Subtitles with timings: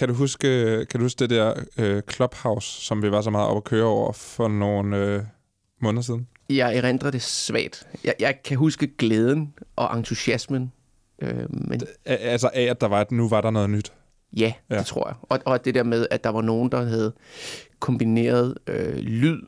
[0.00, 3.48] Kan du huske, kan du huske det der øh, Clubhouse, som vi var så meget
[3.48, 5.22] op at køre over for nogle øh,
[5.82, 6.26] måneder siden?
[6.50, 7.86] Jeg erindrer det svagt.
[8.04, 10.72] Jeg, jeg kan huske glæden og entusiasmen.
[11.22, 13.92] Øh, men altså af, at der var, at nu var der noget nyt.
[14.36, 14.78] ja, Ja.
[14.78, 15.16] det tror jeg.
[15.22, 17.12] Og, og det der med, at der var nogen, der havde
[17.78, 19.42] kombineret øh, lyd,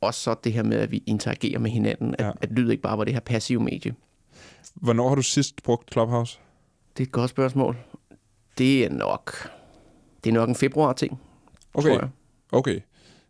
[0.00, 2.14] og så det her med, at vi interagerer med hinanden.
[2.18, 2.30] At, ja.
[2.42, 3.94] at lyd ikke bare var det her passive medie.
[4.74, 6.38] Hvornår har du sidst brugt Clubhouse?
[6.96, 7.76] Det er et godt spørgsmål.
[8.58, 9.50] Det er nok...
[10.24, 11.20] Det er nok en februar-ting,
[11.74, 12.08] Okay, tror jeg.
[12.52, 12.80] okay.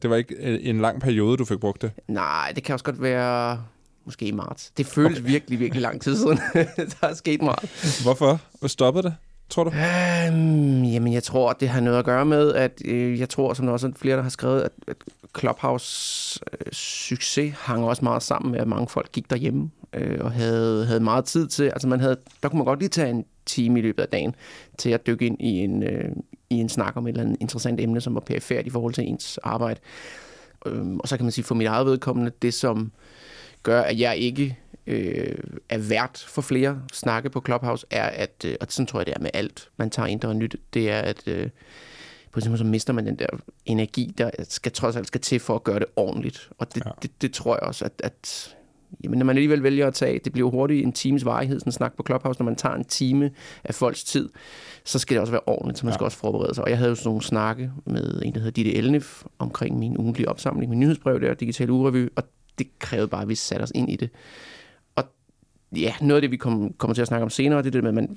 [0.03, 1.93] Det var ikke øh, en lang periode, du fik brugt det.
[2.09, 3.63] Nej, det kan også godt være
[4.05, 4.71] måske i marts.
[4.77, 5.29] Det føles okay.
[5.31, 6.39] virkelig, virkelig lang tid siden.
[7.01, 8.01] der er sket meget.
[8.03, 8.41] Hvorfor?
[8.61, 9.15] Hvad stoppede det,
[9.49, 9.71] tror du?
[9.71, 13.67] Øhm, jamen, jeg tror, det har noget at gøre med, at øh, jeg tror, som
[13.67, 14.97] der også er flere, der har skrevet, at, at
[15.39, 20.33] Clubhouse øh, succes hang også meget sammen med, at mange folk gik derhjemme øh, og
[20.33, 21.65] havde, havde meget tid til.
[21.65, 24.35] Altså, man havde, der kunne man godt lige tage en time i løbet af dagen
[24.79, 26.09] til at dykke ind i en, øh,
[26.51, 29.09] i en snak om et eller andet interessant emne, som var perifært i forhold til
[29.09, 29.81] ens arbejde.
[30.67, 32.93] Øhm, og så kan man sige, for mit eget vedkommende, det som
[33.63, 38.57] gør, at jeg ikke øh, er vært for flere snakke på Clubhouse, er, at, øh,
[38.61, 40.91] og sådan tror jeg, det er med alt, man tager ind, der er nyt, det
[40.91, 41.51] er, at øh,
[42.33, 43.27] på eksempel så mister man den der
[43.67, 46.51] energi, der skal trods alt skal til for at gøre det ordentligt.
[46.59, 46.91] Og det, ja.
[47.03, 48.55] det, det tror jeg også, at, at
[49.05, 51.73] jamen, når man alligevel vælger at tage, det bliver hurtigt en times varighed, sådan en
[51.73, 53.31] snak på Clubhouse, når man tager en time
[53.65, 54.29] af folks tid,
[54.85, 55.95] så skal det også være ordentligt, så man Ja.
[55.95, 56.65] skal også forberede sig.
[56.65, 59.99] Og jeg havde jo sådan nogle snakke med en, der hedder Ditte Elnef, omkring min
[59.99, 62.23] ugentlige opsamling, min nyhedsbrev der, Digital Urevy, og
[62.59, 64.11] det krævede bare, at vi satte os ind i det.
[64.97, 65.05] Og
[65.77, 67.83] ja, noget af det, vi kom, kommer til at snakke om senere, det er det
[67.83, 68.17] med, at man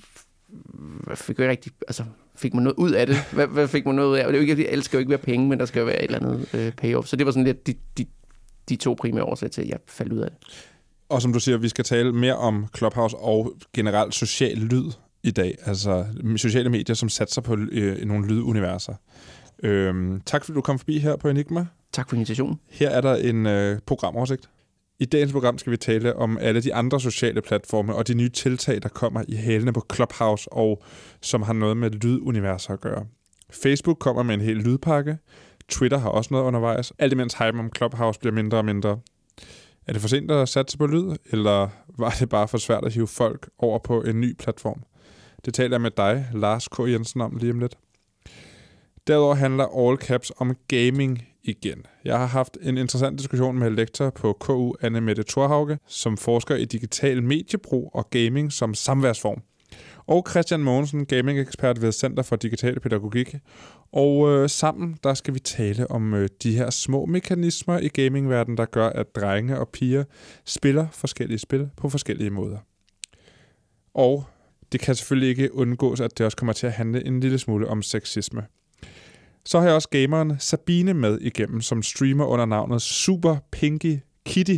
[1.16, 2.04] fik jo ikke rigtig, altså,
[2.36, 3.16] fik man noget ud af det?
[3.34, 4.26] Hvad, hvad fik man noget ud af?
[4.28, 6.04] Det er jo ikke, alt skal jo ikke være penge, men der skal jo være
[6.04, 7.08] et eller andet øh, payoff.
[7.08, 8.06] Så det var sådan lidt de, de,
[8.70, 10.38] de to primære årsager til, at jeg faldt ud af det.
[11.10, 14.92] Og som du siger, vi skal tale mere om Clubhouse og generelt social lyd
[15.24, 15.58] i dag.
[15.66, 16.06] Altså
[16.38, 18.94] sociale medier, som satser på øh, nogle lyduniverser.
[19.64, 21.66] Øhm, tak fordi du kom forbi her på Enigma.
[21.94, 22.60] Tak for invitationen.
[22.70, 24.50] Her er der en øh, programoversigt.
[25.00, 28.30] I dagens program skal vi tale om alle de andre sociale platforme og de nye
[28.30, 30.84] tiltag, der kommer i hælene på Clubhouse, og
[31.22, 33.06] som har noget med lyduniverser at gøre.
[33.50, 35.18] Facebook kommer med en hel lydpakke.
[35.70, 36.94] Twitter har også noget undervejs.
[37.00, 39.00] Alt imens hypen om Clubhouse bliver mindre og mindre.
[39.88, 42.94] Er det for sent at satse på lyd, eller var det bare for svært at
[42.94, 44.84] hive folk over på en ny platform?
[45.46, 46.80] Det taler jeg med dig, Lars K.
[46.80, 47.78] Jensen, om lige om lidt.
[49.08, 51.86] Derudover handler All Caps om gaming igen.
[52.06, 56.56] Jeg har haft en interessant diskussion med lektor på KU, Anne Mette Thorhauge, som forsker
[56.56, 59.42] i digital mediebrug og gaming som samværsform.
[60.08, 63.36] Og Christian Mogensen, gaming-ekspert ved Center for Digital Pædagogik.
[63.92, 68.58] Og øh, sammen der skal vi tale om øh, de her små mekanismer i gamingverdenen,
[68.58, 70.04] der gør, at drenge og piger
[70.46, 72.58] spiller forskellige spil på forskellige måder.
[73.94, 74.26] Og
[74.72, 77.68] det kan selvfølgelig ikke undgås, at det også kommer til at handle en lille smule
[77.68, 78.46] om sexisme.
[79.46, 84.58] Så har jeg også gameren Sabine med igennem, som streamer under navnet Super Pinky Kitty,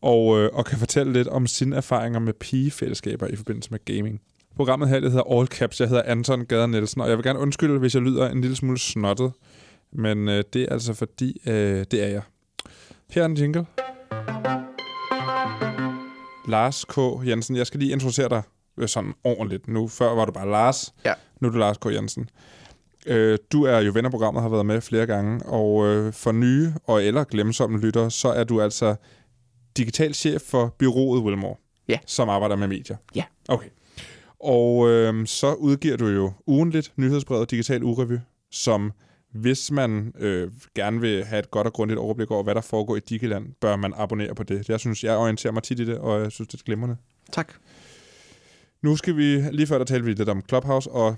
[0.00, 4.20] og, øh, og kan fortælle lidt om sine erfaringer med pigefællesskaber i forbindelse med gaming.
[4.56, 5.80] Programmet her det hedder All Caps.
[5.80, 8.56] Jeg hedder Anton Gader Nielsen, og jeg vil gerne undskylde, hvis jeg lyder en lille
[8.56, 9.32] smule snottet.
[9.92, 12.22] Men øh, det er altså fordi, øh, det er jeg.
[13.10, 13.66] Her er en jingle.
[16.48, 16.98] Lars K.
[17.28, 18.42] Jensen, jeg skal lige introducere dig
[18.78, 19.68] øh, sådan ordentligt.
[19.68, 21.12] Nu før var du bare Lars, Ja.
[21.40, 21.86] nu er du Lars K.
[21.86, 22.28] Jensen.
[23.06, 26.32] Øh, du er jo ven af programmet, har været med flere gange, og øh, for
[26.32, 28.94] nye og eller glemsomme lyttere, så er du altså
[29.76, 31.56] digital chef for byrået Wilmore,
[31.88, 31.98] Ja.
[32.06, 32.96] som arbejder med medier.
[33.14, 33.24] Ja.
[33.48, 33.68] Okay.
[34.44, 38.18] Og øh, så udgiver du jo ugenligt nyhedsbrevet Digital Urevy,
[38.50, 38.92] som
[39.32, 42.96] hvis man øh, gerne vil have et godt og grundigt overblik over, hvad der foregår
[42.96, 44.68] i Digiland, bør man abonnere på det.
[44.68, 46.96] Jeg synes, jeg orienterer mig tit i det, og jeg synes, det er glimrende.
[47.32, 47.52] Tak.
[48.82, 51.16] Nu skal vi, lige før der talte vi lidt om Clubhouse, og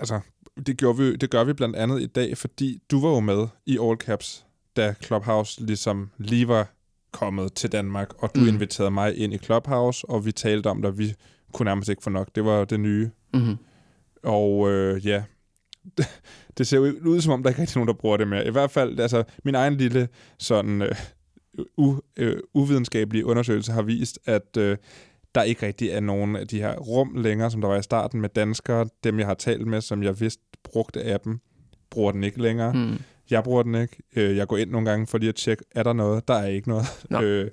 [0.00, 0.20] altså,
[0.66, 3.46] det, gjorde vi, det gør vi blandt andet i dag, fordi du var jo med
[3.66, 6.68] i All Caps, da Clubhouse ligesom lige var
[7.12, 8.48] kommet til Danmark, og du mm.
[8.48, 11.14] Inviterede mig ind i Clubhouse, og vi talte om det, vi
[11.56, 12.28] kunne nærmest ikke få nok.
[12.34, 13.10] Det var det nye.
[13.34, 13.56] Mm-hmm.
[14.22, 15.22] Og øh, ja,
[16.58, 18.46] det ser jo ud som om, der ikke er nogen, der bruger det mere.
[18.46, 20.08] I hvert fald, altså, min egen lille
[20.38, 20.94] sådan øh,
[21.76, 24.76] u, øh, uvidenskabelige undersøgelse har vist, at øh,
[25.34, 28.20] der ikke rigtig er nogen af de her rum længere, som der var i starten
[28.20, 28.88] med danskere.
[29.04, 31.40] Dem, jeg har talt med, som jeg vidste brugte appen,
[31.90, 32.72] bruger den ikke længere.
[32.72, 32.98] Mm.
[33.30, 33.96] Jeg bruger den ikke.
[34.16, 36.28] Øh, Jeg går ind nogle gange for lige at tjekke, er der noget?
[36.28, 36.86] Der er ikke noget.
[37.10, 37.22] Nå.
[37.22, 37.50] Øh,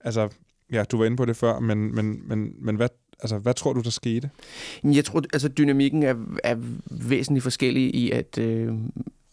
[0.00, 0.28] altså,
[0.72, 2.88] ja, du var inde på det før, men, men, men, men hvad,
[3.22, 4.30] altså, hvad tror du, der skete?
[4.84, 6.14] Jeg tror, altså dynamikken er,
[6.44, 6.56] er
[6.90, 8.74] væsentligt forskellig i, at øh,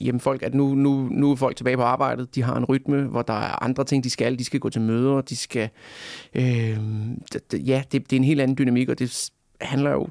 [0.01, 3.03] jamen folk, at nu, nu, nu er folk tilbage på arbejdet, de har en rytme,
[3.03, 4.39] hvor der er andre ting, de skal.
[4.39, 5.69] De skal gå til møder, de skal...
[6.35, 6.77] Øh,
[7.53, 9.31] ja, det, det er en helt anden dynamik, og det
[9.61, 10.07] handler jo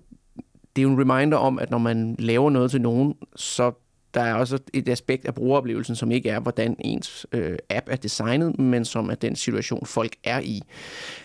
[0.77, 3.73] det er jo en reminder om, at når man laver noget til nogen, så
[4.14, 7.96] der er også et aspekt af brugeroplevelsen, som ikke er, hvordan ens øh, app er
[7.96, 10.62] designet, men som er den situation, folk er i.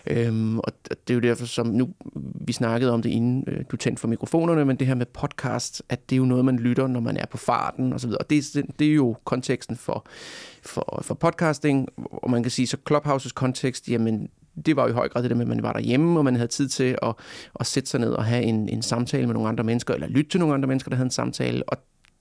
[0.07, 3.77] Øhm, og det er jo derfor, som nu vi snakkede om det, inden øh, du
[3.77, 6.87] tændte for mikrofonerne, men det her med podcast, at det er jo noget, man lytter,
[6.87, 8.09] når man er på farten osv.
[8.09, 10.05] Og det, det, det er jo konteksten for,
[10.61, 14.29] for, for podcasting, og man kan sige, så Clubhouses kontekst, jamen
[14.65, 16.35] det var jo i høj grad det der med, at man var derhjemme, og man
[16.35, 17.15] havde tid til at,
[17.59, 20.29] at sætte sig ned og have en, en samtale med nogle andre mennesker, eller lytte
[20.29, 21.77] til nogle andre mennesker, der havde en samtale, og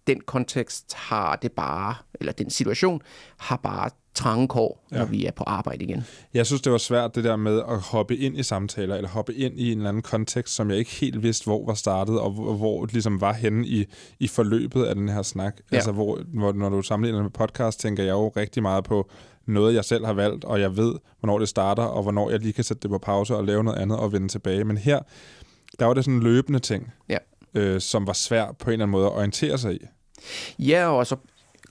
[0.06, 3.02] den kontekst har det bare, eller den situation
[3.38, 5.04] har bare trange kår, når ja.
[5.04, 6.04] vi er på arbejde igen.
[6.34, 9.34] Jeg synes, det var svært det der med at hoppe ind i samtaler, eller hoppe
[9.34, 12.31] ind i en eller anden kontekst, som jeg ikke helt vidste, hvor var startet, og
[12.31, 13.84] hvor, hvor det ligesom var henne i,
[14.19, 15.56] i forløbet af den her snak.
[15.72, 15.76] Ja.
[15.76, 19.10] Altså, hvor, hvor, når du sammenligner med podcast, tænker jeg jo rigtig meget på
[19.46, 22.52] noget, jeg selv har valgt, og jeg ved, hvornår det starter, og hvornår jeg lige
[22.52, 24.64] kan sætte det på pause og lave noget andet og vende tilbage.
[24.64, 25.00] Men her,
[25.78, 26.93] der var det sådan en løbende ting.
[27.08, 27.19] Ja
[27.54, 29.78] øh, som var svær på en eller anden måde at orientere sig i.
[30.58, 31.16] Ja, og så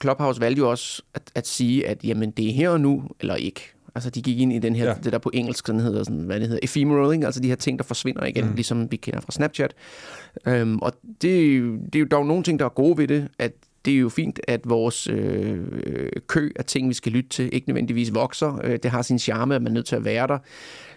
[0.02, 3.36] Clubhouse valgte jo også at, at sige, at jamen, det er her og nu, eller
[3.36, 3.62] ikke.
[3.96, 4.94] Altså, de gik ind i den her, ja.
[5.04, 7.26] det der på engelsk, sådan hedder, sådan, hvad det hedder, ephemeral, ikke?
[7.26, 8.56] altså de her ting, der forsvinder igen, mm.
[8.56, 9.74] ligesom vi kender fra Snapchat.
[10.46, 11.62] Øhm, og det,
[11.94, 13.52] det er jo dog nogle ting, der er gode ved det, at
[13.86, 15.60] det er jo fint, at vores øh,
[16.28, 18.60] kø af ting, vi skal lytte til, ikke nødvendigvis vokser.
[18.64, 20.38] Øh, det har sin charme, at man er nødt til at være der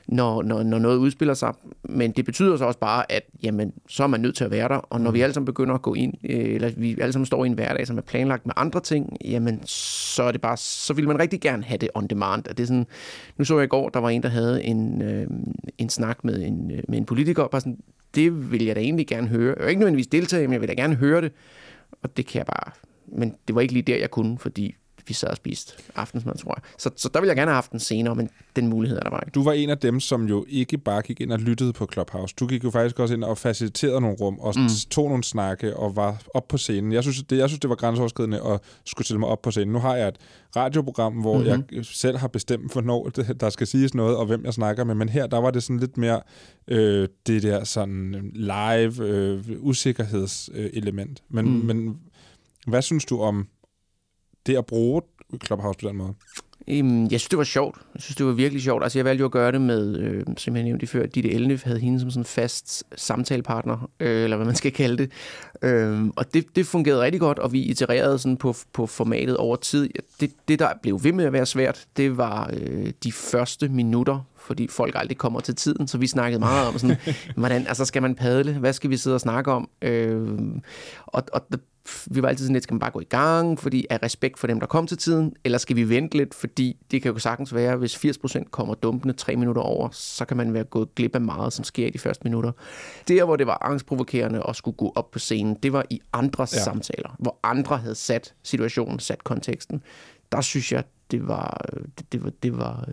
[0.06, 1.54] når, når, når noget udspiller sig.
[1.82, 4.68] Men det betyder så også bare, at jamen, så er man nødt til at være
[4.68, 4.76] der.
[4.76, 5.14] Og når mm.
[5.14, 7.52] vi alle sammen begynder at gå ind, øh, eller vi alle sammen står i en
[7.52, 11.18] hverdag, som er planlagt med andre ting, jamen, så er det bare, så vil man
[11.18, 12.42] rigtig gerne have det on demand.
[12.42, 12.86] det er sådan,
[13.36, 15.26] nu så jeg i går, der var en, der havde en, øh,
[15.78, 17.78] en snak med en, øh, med en politiker, bare sådan,
[18.14, 19.54] det vil jeg da egentlig gerne høre.
[19.56, 21.32] Jeg vil ikke nødvendigvis deltage, men jeg vil da gerne høre det.
[22.02, 22.72] Og det kan jeg bare
[23.06, 24.74] men det var ikke lige der, jeg kunne, fordi
[25.06, 26.62] vi sad og spiste aftensmad, tror jeg.
[26.78, 29.10] Så, så der ville jeg gerne have haft den senere, men den mulighed er der
[29.10, 29.34] bare ikke.
[29.34, 32.34] Du var en af dem, som jo ikke bare gik ind og lyttede på Clubhouse.
[32.40, 34.68] Du gik jo faktisk også ind og faciliterede nogle rum, og mm.
[34.90, 36.92] tog nogle snakke og var op på scenen.
[36.92, 39.72] Jeg synes, det, jeg synes, det var grænseoverskridende at skulle stille mig op på scenen.
[39.72, 40.16] Nu har jeg et
[40.56, 41.64] radioprogram, hvor mm-hmm.
[41.72, 43.08] jeg selv har bestemt, hvornår
[43.40, 44.94] der skal siges noget, og hvem jeg snakker med.
[44.94, 46.20] Men her, der var det sådan lidt mere
[46.68, 51.22] øh, det der sådan live øh, usikkerhedselement.
[51.28, 51.64] Men, mm.
[51.66, 51.96] men
[52.66, 53.46] hvad synes du om
[54.46, 55.02] det at bruge
[55.44, 56.14] Clubhouse på den måde?
[56.66, 57.78] jeg synes, det var sjovt.
[57.94, 58.82] Jeg synes, det var virkelig sjovt.
[58.82, 61.64] Altså, jeg valgte jo at gøre det med, øh, som jeg nævnte før, Ditte Elnef
[61.64, 65.12] havde hende som sådan fast samtalepartner, øh, eller hvad man skal kalde det.
[65.62, 69.56] Øh, og det, det fungerede rigtig godt, og vi itererede sådan på, på formatet over
[69.56, 69.88] tid.
[70.20, 74.20] Det, det, der blev ved med at være svært, det var øh, de første minutter,
[74.36, 76.96] fordi folk aldrig kommer til tiden, så vi snakkede meget om sådan,
[77.36, 79.68] hvordan altså skal man padle, hvad skal vi sidde og snakke om?
[79.82, 80.38] Øh,
[81.06, 81.42] og, og
[82.10, 84.46] vi var altid sådan lidt, skal man bare gå i gang, fordi af respekt for
[84.46, 87.54] dem, der kom til tiden, eller skal vi vente lidt, fordi det kan jo sagtens
[87.54, 91.20] være, hvis 80% kommer dumpende tre minutter over, så kan man være gået glip af
[91.20, 92.52] meget, som sker i de første minutter.
[93.08, 96.54] Der, hvor det var angstprovokerende at skulle gå op på scenen, det var i andres
[96.54, 96.62] ja.
[96.62, 99.82] samtaler, hvor andre havde sat situationen, sat konteksten.
[100.32, 101.66] Der synes jeg, det var,
[101.98, 102.88] det, det var, det var,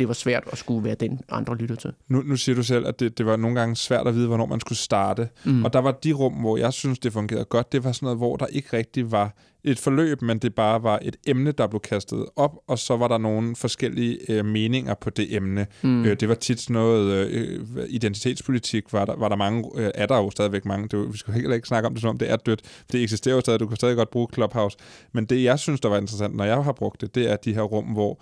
[0.00, 1.92] det var svært at skulle være den, andre lytter til.
[2.08, 4.46] Nu, nu siger du selv, at det, det var nogle gange svært at vide, hvornår
[4.46, 5.28] man skulle starte.
[5.44, 5.64] Mm.
[5.64, 7.72] Og der var de rum, hvor jeg synes, det fungerede godt.
[7.72, 10.98] Det var sådan noget, hvor der ikke rigtig var et forløb, men det bare var
[11.02, 15.10] et emne, der blev kastet op, og så var der nogle forskellige øh, meninger på
[15.10, 15.66] det emne.
[15.82, 16.04] Mm.
[16.04, 20.06] Øh, det var tit sådan noget øh, identitetspolitik, var der, var der mange, øh, er
[20.06, 22.30] der jo stadigvæk mange, det, vi skal heller ikke snakke om det, som om det
[22.30, 24.76] er dødt, for det eksisterer jo stadig, du kan stadig godt bruge Clubhouse,
[25.12, 27.54] men det jeg synes, der var interessant, når jeg har brugt det, det er de
[27.54, 28.20] her rum, hvor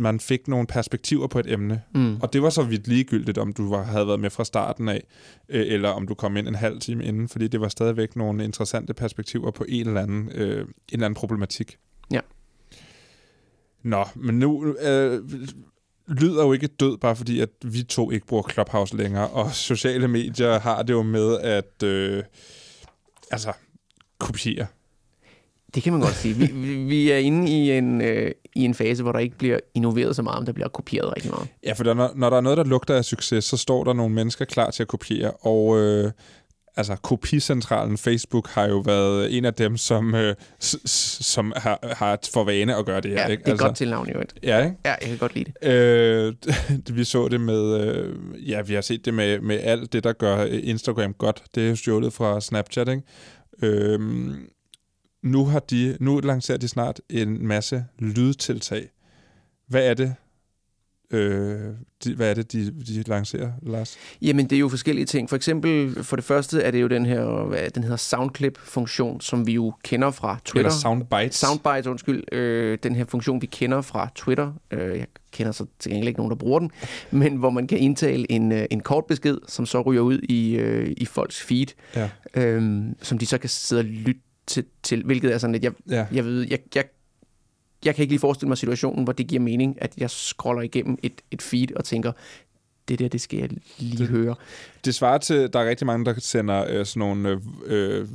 [0.00, 1.82] man fik nogle perspektiver på et emne.
[1.94, 2.16] Mm.
[2.20, 5.04] Og det var så vidt ligegyldigt, om du var, havde været med fra starten af,
[5.48, 8.44] øh, eller om du kom ind en halv time inden, fordi det var stadigvæk nogle
[8.44, 11.78] interessante perspektiver på en eller anden, øh, en eller anden problematik.
[12.12, 12.20] Ja.
[13.82, 15.22] Nå, men nu øh,
[16.08, 20.08] lyder jo ikke død, bare fordi at vi to ikke bruger Clubhouse længere, og sociale
[20.08, 22.22] medier har det jo med at øh,
[23.30, 23.52] altså
[24.18, 24.66] kopiere
[25.76, 26.34] det kan man godt sige.
[26.34, 30.16] Vi, vi er inde i en, øh, i en fase, hvor der ikke bliver innoveret
[30.16, 31.48] så meget, men der bliver kopieret rigtig meget.
[31.64, 33.92] Ja, for der, når, når der er noget, der lugter af succes, så står der
[33.92, 36.10] nogle mennesker klar til at kopiere, og øh,
[36.76, 42.44] altså kopicentralen Facebook har jo været en af dem, som, øh, som har, har for
[42.44, 43.20] vane at gøre det her.
[43.20, 43.40] Ja, ikke?
[43.40, 44.22] det er altså, godt tilnavn jo.
[44.42, 44.76] Ja, ikke?
[44.84, 45.68] Ja, jeg kan godt lide det.
[45.68, 46.34] Øh,
[46.96, 48.14] vi så det med, øh,
[48.50, 51.42] ja, vi har set det med, med alt det, der gør Instagram godt.
[51.54, 53.02] Det er jo stjålet fra Snapchat, ikke?
[53.62, 54.00] Øh,
[55.26, 58.88] nu, har de, nu lancerer de snart en masse lydtiltag.
[59.68, 60.14] Hvad er det,
[61.10, 63.96] Øh, de, hvad er det, de, de lancerer, Lars?
[64.22, 65.28] Jamen, det er jo forskellige ting.
[65.28, 69.46] For eksempel, for det første er det jo den her, hvad, den hedder Soundclip-funktion, som
[69.46, 70.70] vi jo kender fra Twitter.
[70.70, 71.36] Eller Soundbites.
[71.36, 72.34] Soundbites, undskyld.
[72.34, 74.52] Øh, den her funktion, vi kender fra Twitter.
[74.70, 76.70] Øh, jeg kender så til gengæld ikke nogen, der bruger den.
[77.10, 80.56] Men hvor man kan indtale en, øh, en kort besked, som så ryger ud i,
[80.56, 81.66] øh, i folks feed.
[81.96, 82.10] Ja.
[82.34, 85.72] Øh, som de så kan sidde og lytte til, til hvilket er sådan lidt, jeg,
[85.90, 86.06] Ja.
[86.12, 86.84] jeg ved, jeg, jeg,
[87.84, 90.98] jeg kan ikke lige forestille mig situationen, hvor det giver mening, at jeg scroller igennem
[91.02, 92.12] et, et feed og tænker,
[92.88, 93.48] det der, det skal jeg
[93.78, 94.34] lige Det- høre.
[94.84, 97.38] Det svarer til, der er rigtig mange, der sender øh, sådan nogle, øh,
[98.00, 98.08] øh,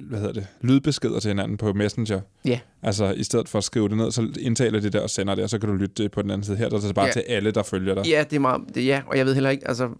[0.00, 2.20] hvad hedder det, lydbeskeder til hinanden på Messenger.
[2.44, 2.60] Ja.
[2.82, 5.44] Altså, i stedet for at skrive det ned, så indtaler de det og sender det,
[5.44, 6.56] og så kan du lytte det på den anden side.
[6.56, 7.12] Her der er det bare Ja.
[7.12, 8.06] til alle, der følger dig.
[8.06, 9.90] Ja, det er meget, det, ja, og jeg ved heller ikke, altså,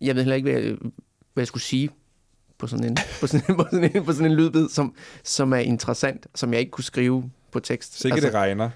[0.00, 0.72] jeg ved heller ikke, hvad jeg,
[1.34, 1.88] hvad jeg skulle sige
[2.58, 4.94] på sådan en, på sådan, en- på sådan en, på sådan en lydbid, som,
[5.24, 8.00] som er interessant, som jeg ikke kunne skrive på tekst.
[8.00, 8.70] Så ikke det regner.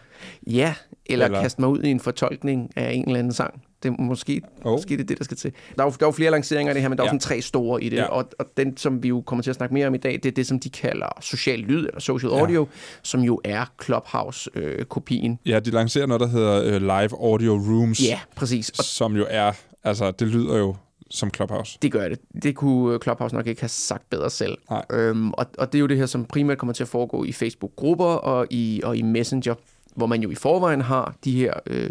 [0.46, 0.74] Ja,
[1.06, 3.62] eller, Eller- kaste mig ud i en fortolkning af en eller anden sang.
[3.82, 4.72] Det er måske, Oh.
[4.72, 5.52] måske det er det, der skal til.
[5.76, 7.08] Der er jo, der er jo flere lanceringer af det her, men der er Ja.
[7.08, 7.96] jo sådan tre store i det.
[7.96, 8.02] Ja.
[8.02, 8.08] Ja.
[8.08, 10.26] Og, og den, som vi jo kommer til at snakke mere om i dag, det
[10.26, 12.38] er det, som de kalder social lyd, eller social Ja.
[12.40, 12.68] audio,
[13.02, 15.38] som jo er Clubhouse-kopien.
[15.46, 18.70] Ja, de lancerer noget, der hedder øh, Live Audio Rooms, ja, præcis.
[18.78, 19.52] Og som jo er,
[19.84, 20.76] altså, det lyder jo
[21.10, 21.78] som Clubhouse.
[21.82, 22.20] Det gør det.
[22.42, 24.58] Det kunne øh, Clubhouse nok ikke have sagt bedre selv.
[24.70, 24.84] Nej.
[24.92, 27.32] Øhm, og, og det er jo det her, som primært kommer til at foregå i
[27.32, 29.54] Facebook-grupper og i, og i Messenger,
[29.94, 31.90] hvor man jo i forvejen har de her, øh,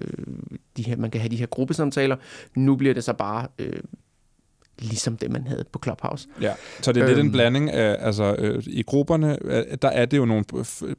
[0.77, 2.15] de her, man kan have de her gruppesamtaler.
[2.55, 3.79] Nu bliver det så bare øh,
[4.81, 6.27] ligesom det, man havde på Clubhouse.
[6.41, 7.09] Ja, så det er øhm.
[7.09, 7.31] lidt en Øhm.
[7.31, 10.45] blanding af, altså øh, i grupperne, øh, der er det jo nogle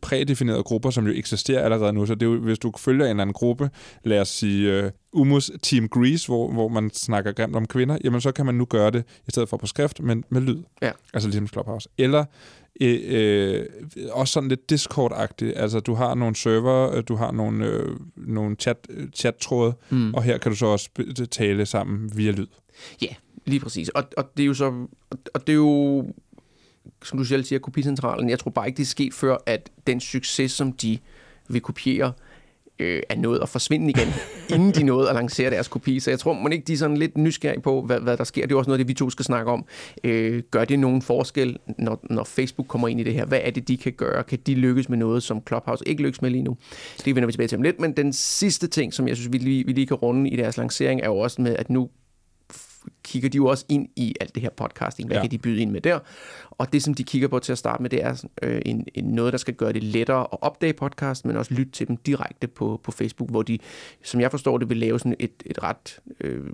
[0.02, 3.10] prædefinerede grupper, som jo eksisterer allerede nu, så det er jo, hvis du følger en
[3.10, 3.70] eller anden gruppe,
[4.04, 8.20] lad os sige øh, Umus Team Grease, hvor, hvor man snakker grimt om kvinder, jamen
[8.20, 10.58] så kan man nu gøre det, i stedet for på skrift, men med lyd.
[10.82, 10.90] Ja.
[11.14, 11.88] Altså ligesom Clubhouse.
[11.98, 12.24] Eller
[12.80, 13.66] øh, øh,
[14.12, 18.56] også sådan lidt Discord-agtigt, altså du har nogle server, øh, du har nogle, øh, nogle
[18.56, 20.14] chat, øh, chat-tråde, Mm.
[20.14, 20.88] og her kan du så også
[21.30, 22.46] tale sammen via lyd.
[23.44, 23.88] Lige præcis.
[23.88, 24.86] Og, og det er jo så...
[25.34, 26.04] Og, det er jo
[27.04, 28.30] som du selv siger, kopicentralen.
[28.30, 30.98] Jeg tror bare ikke, det er sket før, at den succes, som de
[31.48, 32.12] vil kopiere,
[32.78, 34.08] øh, er nået at forsvinde igen,
[34.54, 36.00] inden de nåede at lancere deres kopi.
[36.00, 38.46] Så jeg tror man ikke, de er sådan lidt nysgerrige på, hvad, hvad der sker.
[38.46, 39.64] Det er også noget, det vi to skal snakke om.
[40.04, 43.24] Øh, gør det nogen forskel, når, når Facebook kommer ind i det her?
[43.24, 44.22] Hvad er det, de kan gøre?
[44.22, 46.56] Kan de lykkes med noget, som Clubhouse ikke lykkes med lige nu?
[47.04, 47.80] Det vender vi tilbage til om lidt.
[47.80, 50.56] Men den sidste ting, som jeg synes, vi lige, vi lige kan runde i deres
[50.56, 51.90] lancering, er jo også med, at nu
[53.04, 55.06] kigger de jo også ind i alt det her podcasting.
[55.08, 55.22] Hvad Ja.
[55.22, 55.98] kan de byde ind med der?
[56.50, 59.04] Og det, som de kigger på til at starte med, det er øh, en, en
[59.04, 62.46] noget, der skal gøre det lettere at opdage podcast, men også lytte til dem direkte
[62.46, 63.58] på, på Facebook, hvor de,
[64.04, 66.44] som jeg forstår det, vil lave sådan et, et ret øh,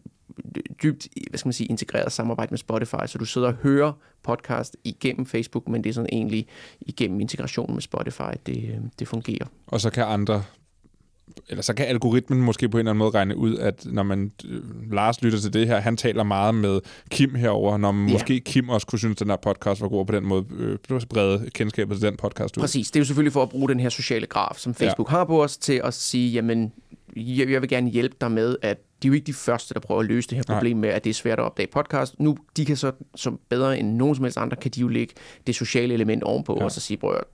[0.82, 3.92] dybt, hvad skal man sige, integreret samarbejde med Spotify, så du sidder og hører
[4.22, 6.46] podcast igennem Facebook, men det er sådan egentlig
[6.80, 9.46] igennem integrationen med Spotify, det, øh, det fungerer.
[9.66, 10.42] Og så kan andre,
[11.48, 14.32] eller så kan algoritmen måske på en eller anden måde regne ud, at når man,
[14.48, 16.80] øh, Lars lytter til det her, han taler meget med
[17.10, 18.12] Kim herover, når man Ja.
[18.12, 20.44] måske Kim også kunne synes, at den her podcast var god, og på den måde
[20.58, 20.78] øh,
[21.10, 22.60] brede kendskabet til den podcast ud.
[22.60, 22.90] Præcis.
[22.90, 25.16] Det er jo selvfølgelig for at bruge den her sociale graf, som Facebook ja.
[25.16, 26.72] har på os, til at sige, jamen,
[27.16, 29.80] jeg, jeg vil gerne hjælpe dig med, at de er jo ikke de første, der
[29.80, 30.56] prøver at løse det her Nej.
[30.56, 32.20] problem med, at det er svært at opdage podcast.
[32.20, 35.14] Nu, de kan så, som bedre end nogen som helst andre, kan de jo lægge
[35.46, 36.64] det sociale element ovenpå, Ja.
[36.64, 37.24] og så sige, prøv at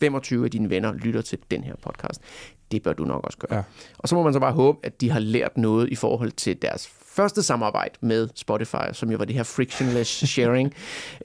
[0.00, 2.20] 25 af dine venner lytter til den her podcast.
[2.72, 3.56] Det bør du nok også gøre.
[3.56, 3.62] Ja.
[3.98, 6.62] Og så må man så bare håbe, at de har lært noget i forhold til
[6.62, 10.74] deres første samarbejde med Spotify, som jo var det her frictionless sharing,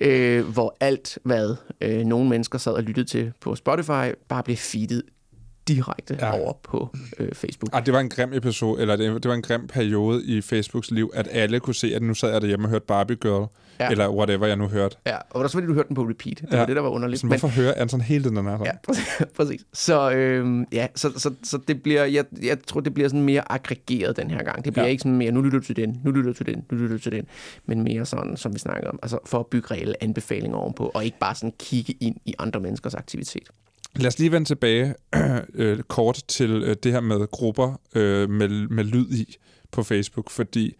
[0.02, 4.58] øh, hvor alt, hvad øh, nogle mennesker sad og lyttede til på Spotify, bare blev
[4.58, 5.04] feedet
[5.76, 6.40] direkte Ja.
[6.40, 7.70] over på øh, Facebook.
[7.74, 10.92] Ah, det var en grim episode, eller det, det var en grim periode i Facebooks
[10.92, 13.48] liv, at alle kunne se, at nu sad jeg derhjemme og hørte Barbie Girl,
[13.80, 13.90] ja.
[13.92, 14.96] Eller whatever jeg nu hørte.
[15.06, 16.38] Ja, og så fordi, du hørte den på repeat.
[16.42, 16.58] Det Ja.
[16.58, 17.22] var det, der var underligt.
[17.22, 18.58] Så hvorfor hører Anton hele den her?
[18.66, 19.22] Ja, præcis.
[19.38, 19.62] præcis.
[19.74, 23.52] Så, øhm, ja, så, så, så det bliver, jeg, jeg tror, det bliver sådan mere
[23.52, 24.66] aggregeret den her gang.
[24.66, 24.88] Det bliver Ja.
[24.88, 24.92] ja.
[24.92, 26.96] ikke sådan mere, nu lytter du til den, nu lytter du til den, nu lytter
[26.96, 27.26] du til den,
[27.66, 31.06] men mere sådan, som vi snakkede om, altså for at bygge reelle anbefalinger ovenpå, og
[31.06, 33.50] ikke bare sådan kigge ind i andre menneskers aktivitet.
[33.96, 34.96] Lad os lige vende tilbage
[35.54, 39.36] øh, kort til øh, det her med grupper øh, med, med lyd i
[39.72, 40.76] på Facebook, fordi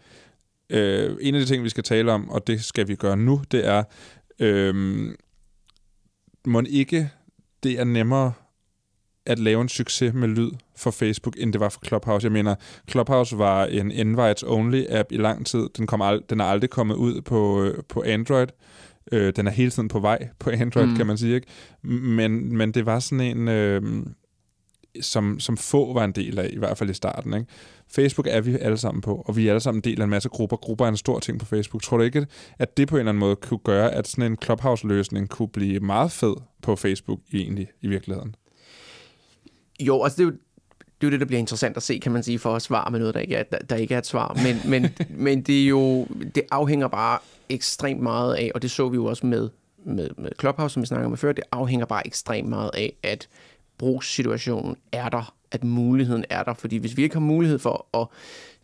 [0.70, 3.42] øh, en af de ting, vi skal tale om, og det skal vi gøre nu,
[3.50, 3.82] det er,
[4.38, 4.74] øh,
[6.46, 7.10] må ikke
[7.62, 8.32] det er nemmere
[9.26, 12.24] at lave en succes med lyd for Facebook, end det var for Clubhouse.
[12.24, 12.54] Jeg mener,
[12.90, 15.68] Clubhouse var en invites-only-app i lang tid.
[15.76, 18.46] Den, kom ald- den er aldrig kommet ud på, øh, på Android.
[19.12, 20.96] Øh, den er hele tiden på vej på Android, mm.
[20.96, 21.34] Kan man sige.
[21.34, 21.46] Ikke?
[21.82, 23.82] Men, men det var sådan en, øh,
[25.00, 27.34] som, som få var en del af, i hvert fald i starten.
[27.34, 27.46] Ikke?
[27.94, 30.10] Facebook er vi alle sammen på, og vi er alle sammen en del af en
[30.10, 30.56] masse grupper.
[30.56, 31.82] Grupper er en stor ting på Facebook.
[31.82, 32.26] Tror du ikke,
[32.58, 35.80] at det på en eller anden måde kunne gøre, at sådan en Clubhouse-løsning kunne blive
[35.80, 38.34] meget fed på Facebook egentlig, i virkeligheden?
[39.80, 40.36] Jo, altså det er jo,
[41.00, 42.90] det er jo det, der bliver interessant at se, kan man sige, for at svare
[42.90, 44.38] med noget, der ikke er, der, der ikke er et svar.
[44.44, 44.90] Men, men,
[45.26, 47.18] men det er jo, det afhænger bare
[47.52, 49.48] ekstremt meget af, og det så vi jo også med,
[49.84, 53.28] med, med Clubhouse, som vi snakker om før, det afhænger bare ekstremt meget af, at
[53.78, 56.54] brugssituationen er der, at muligheden er der.
[56.54, 58.06] Fordi hvis vi ikke har mulighed for at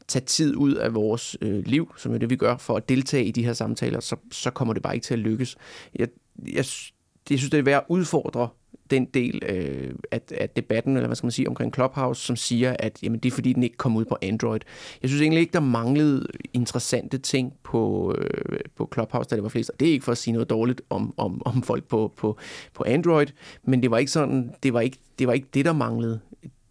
[0.09, 3.25] tage tid ud af vores øh, liv, som er det, vi gør, for at deltage
[3.25, 5.57] i de her samtaler, så, så kommer det bare ikke til at lykkes.
[5.95, 6.09] Jeg,
[6.47, 6.65] jeg,
[7.31, 8.49] jeg synes, det er værd at udfordre
[8.91, 12.77] den del øh, af, af debatten, eller hvad skal man sige, omkring Clubhouse, som siger,
[12.79, 14.61] at jamen, det er fordi, den ikke kom ud på Android.
[15.03, 19.49] Jeg synes egentlig ikke, der manglede interessante ting på, øh, på Clubhouse, da det var
[19.49, 19.71] flest.
[19.71, 22.39] Og det er ikke for at sige noget dårligt om, om, om folk på, på,
[22.75, 23.27] på Android,
[23.65, 26.21] men det var ikke sådan, det var ikke det, var ikke det der manglede.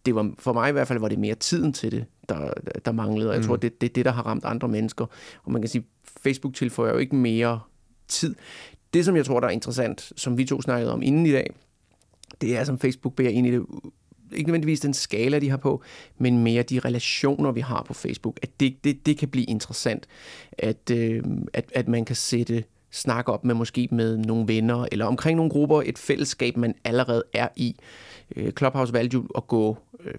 [0.05, 2.53] Det var, for mig i hvert fald var det mere tiden til det, der,
[2.86, 3.29] der manglede.
[3.29, 3.47] Og jeg mm.
[3.47, 5.05] tror, det, det er det, der har ramt andre mennesker.
[5.43, 5.86] Og man kan sige,
[6.24, 7.59] Facebook tilføjer jo ikke mere
[8.07, 8.36] tid.
[8.93, 11.53] Det, som jeg tror, der er interessant, som vi to snakkede om inden i dag,
[12.41, 13.65] det er, som Facebook bærer ind i det,
[14.32, 15.82] ikke nødvendigvis den skala, de har på,
[16.17, 18.39] men mere de relationer, vi har på Facebook.
[18.41, 20.08] At det, det, det kan blive interessant,
[20.58, 25.06] at, øh, at, at man kan sætte snakke op med måske med nogle venner, eller
[25.06, 27.75] omkring nogle grupper, et fællesskab, man allerede er i.
[28.36, 30.13] Øh, Clubhouse valgte jo at gå, øh,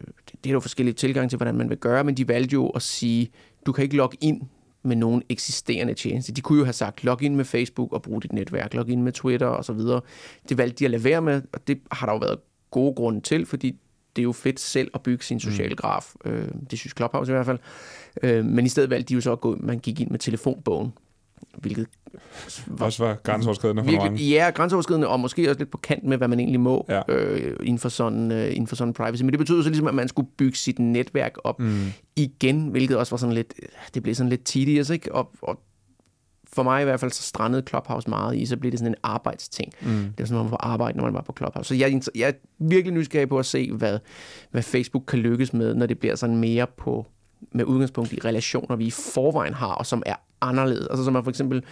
[0.44, 2.82] det er jo forskellige tilgang til, hvordan man vil gøre, men de valgte jo at
[2.82, 3.30] sige,
[3.66, 4.42] du kan ikke logge ind
[4.82, 6.32] med nogen eksisterende tjeneste.
[6.32, 9.02] De kunne jo have sagt, log ind med Facebook og brug dit netværk, log ind
[9.02, 10.00] med Twitter og så videre.
[10.48, 12.38] Det valgte de at lade være med, og det har der jo været
[12.70, 13.78] gode grunde til, fordi
[14.16, 15.76] det er jo fedt selv at bygge sin sociale mm.
[15.76, 16.14] graf.
[16.24, 17.58] Øh, det synes Clubhouse i hvert fald.
[18.22, 20.92] Øh, men i stedet valgte de jo så at gå, man gik ind med telefonbogen
[21.58, 21.86] hvilket
[22.66, 26.16] var, også var grænseoverskridende for virkelig, Ja, grænseoverskridende, og måske også lidt på kant med,
[26.16, 27.02] hvad man egentlig må ja.
[27.08, 29.22] øh, inden, for sådan, øh, inden for sådan privacy.
[29.22, 31.86] Men det betød så ligesom, at man skulle bygge sit netværk op mm.
[32.16, 33.54] igen, hvilket også var sådan lidt,
[33.94, 35.14] det blev sådan lidt tedious, ikke?
[35.14, 35.60] Og, og
[36.52, 38.98] for mig i hvert fald, så strandede Clubhouse meget i, så blev det sådan en
[39.02, 39.72] arbejdsting.
[39.80, 39.88] Mm.
[39.88, 41.68] Det var sådan, man var arbejde, når man var på Clubhouse.
[41.68, 43.98] Så jeg, jeg er virkelig nysgerrig på at se, hvad,
[44.50, 47.06] hvad Facebook kan lykkes med, når det bliver sådan mere på
[47.52, 50.86] med udgangspunkt i relationer, vi i forvejen har, og som er anderledes.
[50.90, 51.64] Altså som man for eksempel,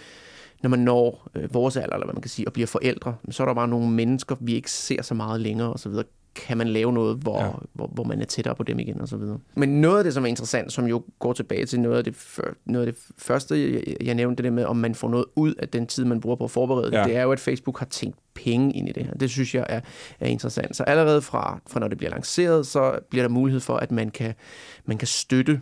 [0.63, 3.43] når man når øh, vores alder, eller hvad man kan sige, og bliver forældre, så
[3.43, 6.03] er der bare nogle mennesker, vi ikke ser så meget længere, og så videre.
[6.47, 7.49] Kan man lave noget, hvor, ja.
[7.73, 9.39] hvor, hvor man er tættere på dem igen, og så videre.
[9.55, 12.15] Men noget af det, som er interessant, som jo går tilbage til noget af det,
[12.15, 15.25] før, noget af det første, jeg, jeg nævnte, det der med, om man får noget
[15.35, 16.99] ud af den tid, man bruger på at forberede ja.
[16.99, 19.13] det, det er jo, at Facebook har tænkt penge ind i det her.
[19.13, 19.81] Det synes jeg er,
[20.19, 20.75] er interessant.
[20.75, 24.09] Så allerede fra, fra når det bliver lanceret, så bliver der mulighed for, at man
[24.09, 24.33] kan,
[24.85, 25.61] man kan støtte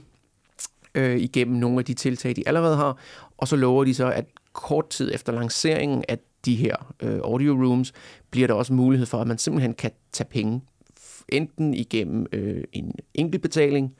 [0.95, 2.97] øh, igennem nogle af de tiltag, de allerede har,
[3.37, 7.53] og så lover de så, at kort tid efter lanceringen af de her øh, audio
[7.53, 7.93] rooms,
[8.31, 10.61] bliver der også mulighed for, at man simpelthen kan tage penge,
[11.29, 13.95] enten igennem øh, en enkelt betaling,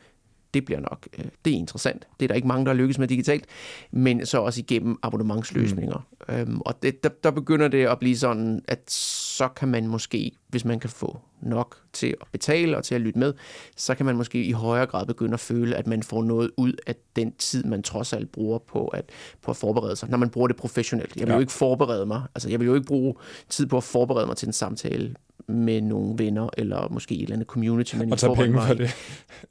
[0.54, 2.08] det bliver nok, øh, det er interessant.
[2.20, 3.46] Det er der ikke mange, der lykkes med digitalt,
[3.92, 6.08] men så også igennem abonnementsløsninger.
[6.30, 6.36] Mm.
[6.36, 8.92] Øhm, og det, der, der begynder det at blive sådan, at
[9.38, 13.02] så kan man måske, hvis man kan få nok til at betale og til at
[13.02, 13.34] lytte med,
[13.76, 16.74] så kan man måske i højere grad begynde at føle, at man får noget ud
[16.88, 19.10] af den tid, man trods alt bruger på at,
[19.42, 21.16] på at forberede sig, når man bruger det professionelt.
[21.16, 21.36] Jeg vil ja.
[21.36, 23.16] jo ikke forberede mig, altså jeg vil jo ikke bruge
[23.50, 25.16] tid på at forberede mig til en samtale
[25.48, 27.96] med nogle venner, eller måske et eller andet community.
[27.96, 28.96] Men og tage penge for det.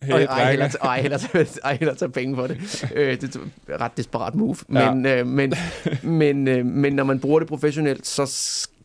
[0.02, 2.56] Hey, og, ej, heller, ej, heller, ej, heller tage penge for det.
[2.94, 4.56] Øh, det er et ret desperat move.
[4.68, 5.20] Men, ja.
[5.20, 5.52] øh, men,
[6.02, 8.26] men, øh, men når man bruger det professionelt, så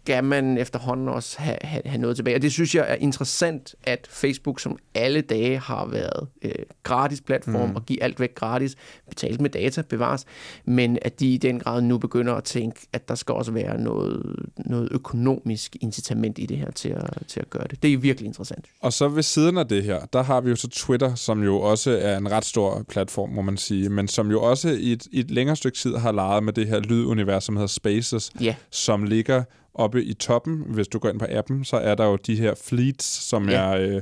[0.03, 2.35] skal man efterhånden også have, have, have noget tilbage.
[2.35, 6.51] Og det synes jeg er interessant, at Facebook som alle dage har været øh,
[6.83, 7.75] gratis platform mm.
[7.75, 8.75] og give alt væk gratis,
[9.09, 10.25] betalt med data, bevares,
[10.65, 13.81] men at de i den grad nu begynder at tænke, at der skal også være
[13.81, 17.83] noget, noget økonomisk incitament i det her til at, til at gøre det.
[17.83, 18.65] Det er virkelig interessant.
[18.81, 21.61] Og så ved siden af det her, der har vi jo så Twitter, som jo
[21.61, 25.07] også er en ret stor platform, må man sige, men som jo også i et,
[25.11, 28.55] i et længere stykke tid har leget med det her lydunivers, som hedder Spaces, ja.
[28.71, 32.15] som ligger oppe i toppen, hvis du går ind på appen, så er der jo
[32.15, 33.55] de her fleets, som ja.
[33.55, 34.01] er øh,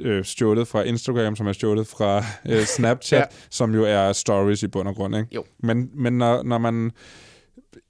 [0.00, 3.24] øh, stjålet fra Instagram, som er stjålet fra øh, Snapchat, ja.
[3.50, 5.16] som jo er stories i bund og grund.
[5.16, 5.28] Ikke?
[5.34, 5.44] Jo.
[5.58, 6.90] Men, men når, når man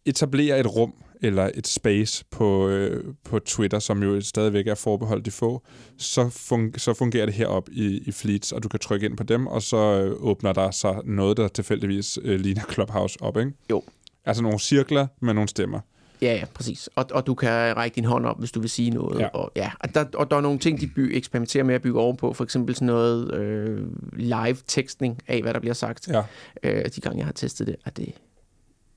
[0.07, 5.25] etablerer et rum, eller et space på, øh, på Twitter, som jo stadigvæk er forbeholdt
[5.27, 5.63] de få,
[5.99, 9.23] så, fun- så fungerer det herop i, i Fleets, og du kan trykke ind på
[9.23, 13.53] dem, og så øh, åbner der sig noget, der tilfældigvis øh, ligner Clubhouse op, ikke?
[13.71, 13.83] Jo.
[14.25, 15.81] Altså nogle cirkler med nogle stemmer.
[16.23, 16.89] Ja, ja, præcis.
[16.95, 19.21] Og, og du kan række din hånd op, hvis du vil sige noget.
[19.21, 19.29] Ja.
[19.29, 22.01] Og, ja, og, der, og der er nogle ting, de by, eksperimenterer med at bygge
[22.01, 22.33] ovenpå.
[22.33, 26.09] For eksempel sådan noget øh, live-tekstning af, hvad der bliver sagt.
[26.09, 26.23] Ja.
[26.63, 28.13] Øh, de gange, jeg har testet det, at det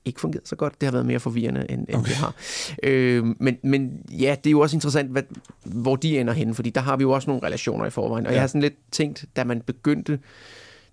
[0.04, 0.80] ikke fungeret så godt.
[0.80, 2.08] Det har været mere forvirrende, end, end okay.
[2.08, 2.34] det har.
[2.82, 5.22] Øh, men, men ja, det er jo også interessant, hvad,
[5.64, 8.26] hvor de ender henne, fordi der har vi jo også nogle relationer i forvejen.
[8.26, 8.34] Og ja.
[8.34, 10.18] jeg har sådan lidt tænkt, da man begyndte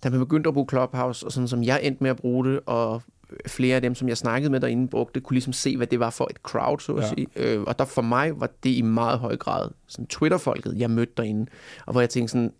[0.03, 2.59] da man begyndte at bruge Clubhouse, og sådan som jeg endte med at bruge det,
[2.65, 3.01] og
[3.47, 6.09] flere af dem, som jeg snakkede med derinde, brugte, kunne ligesom se, hvad det var
[6.09, 7.09] for et crowd, så at ja.
[7.09, 7.27] sige.
[7.35, 11.13] Øh, og der for mig var det i meget høj grad sådan Twitter-folket, jeg mødte
[11.17, 11.45] derinde,
[11.85, 12.53] og hvor jeg tænkte sådan,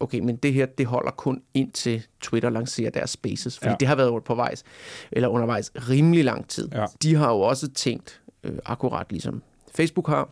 [0.00, 3.76] okay, men det her, det holder kun indtil Twitter lancerer deres spaces, fordi Ja.
[3.80, 4.62] det har været på vejs,
[5.12, 6.68] eller undervejs rimelig lang tid.
[6.72, 6.86] Ja.
[7.02, 9.42] De har jo også tænkt, øh, akkurat ligesom
[9.74, 10.28] Facebook har,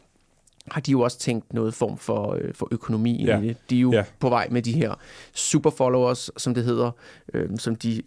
[0.71, 3.41] har de jo også tænkt noget form for, øh, for økonomi Ja.
[3.41, 3.57] i det.
[3.71, 4.05] De er jo Ja.
[4.19, 4.95] på vej med de her
[5.35, 6.91] super followers, som det hedder,
[7.35, 8.03] øh, som de,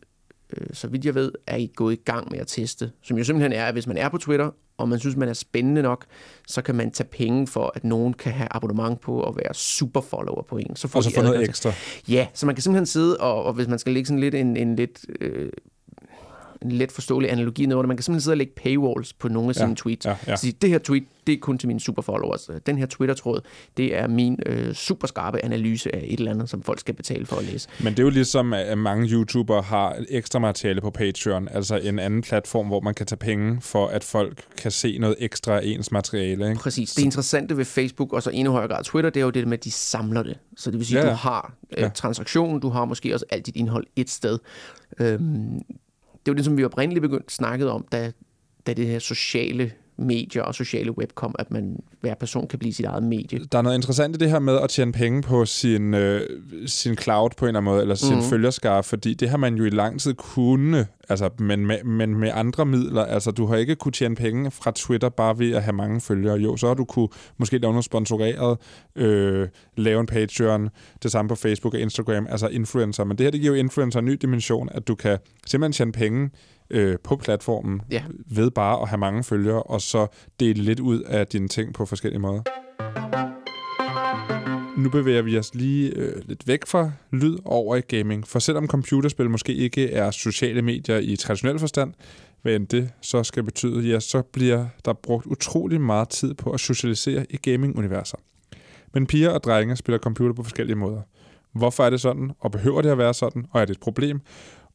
[0.58, 2.92] øh, så vidt jeg ved, er I gået i gang med at teste.
[3.02, 5.34] Som jo simpelthen er, at hvis man er på Twitter, og man synes, man er
[5.34, 6.06] spændende nok,
[6.48, 10.02] så kan man tage penge for, at nogen kan have abonnement på at være super
[10.02, 10.76] follower på en.
[10.76, 11.72] Så får Og så få noget ekstra.
[12.08, 14.58] Ja, så man kan simpelthen sidde, og, og hvis man skal lægge sådan lidt en,
[14.58, 15.06] en lidt...
[15.22, 15.50] Øh,
[16.63, 17.76] en let forståelig analogi ned.
[17.76, 20.06] Man kan simpelthen sidde og lægge paywalls på nogle af Ja, sine tweets.
[20.06, 20.36] ja, ja.
[20.36, 22.49] Så sige, det her tweet, det er kun til mine superfollowers.
[22.65, 23.41] Den her Twitter-tråd,
[23.78, 27.26] det er min øh, super skarpe analyse af et eller andet, som folk skal betale
[27.26, 27.69] for at læse.
[27.84, 31.99] Men det er jo ligesom, at mange YouTubere har ekstra materiale på Patreon, altså en
[31.99, 35.62] anden platform, hvor man kan tage penge for, at folk kan se noget ekstra af
[35.63, 36.49] ens materiale.
[36.49, 36.60] Ikke?
[36.62, 36.93] Præcis.
[36.93, 39.58] Det interessante ved Facebook, og så endnu højere grad Twitter, det er jo det med,
[39.58, 40.38] at de samler det.
[40.58, 41.12] Så det vil sige, at ja.
[41.12, 44.39] du har øh, transaktionen, du har måske også alt dit indhold et sted.
[44.99, 45.62] Øhm,
[46.25, 48.12] det var det, som vi oprindeligt begyndte snakket om, da,
[48.67, 52.73] da det her sociale medier og sociale web kom, at man hver person kan blive
[52.73, 53.39] sit eget medie.
[53.51, 56.21] Der er noget interessant i det her med at tjene penge på sin, øh,
[56.65, 58.21] sin cloud på en eller anden måde, eller sin mm.
[58.21, 62.32] følgerskare, fordi det har man jo i lang tid kunne, altså, men, med, men med
[62.34, 63.06] andre midler.
[63.06, 66.38] Altså, du har ikke kunne tjene penge fra Twitter bare ved at have mange følgere.
[66.38, 68.58] Jo, så har du kunne måske lave noget sponsoreret,
[68.95, 70.69] øh, lave en Patreon,
[71.03, 73.03] det samme på Facebook og Instagram, altså influencer.
[73.03, 75.91] Men det her, det giver jo influencer en ny dimension, at du kan simpelthen tjene
[75.91, 76.29] penge
[76.69, 78.04] øh, på platformen Ja.
[78.26, 80.08] ved bare at have mange følgere, og så
[80.39, 82.41] dele lidt ud af dine ting på forskellige måder.
[84.78, 88.28] Nu bevæger vi os lige øh, lidt væk fra lyd over i gaming.
[88.28, 91.93] For selvom computerspil måske ikke er sociale medier i traditionel forstand,
[92.41, 96.52] hvad end det så skal betyde, ja, så bliver der brugt utrolig meget tid på
[96.52, 98.17] at socialisere i gaming-universer.
[98.93, 101.02] Men piger og drenge spiller computer på forskellige måder.
[101.54, 104.19] Hvorfor er det sådan, og behøver det at være sådan, og er det et problem?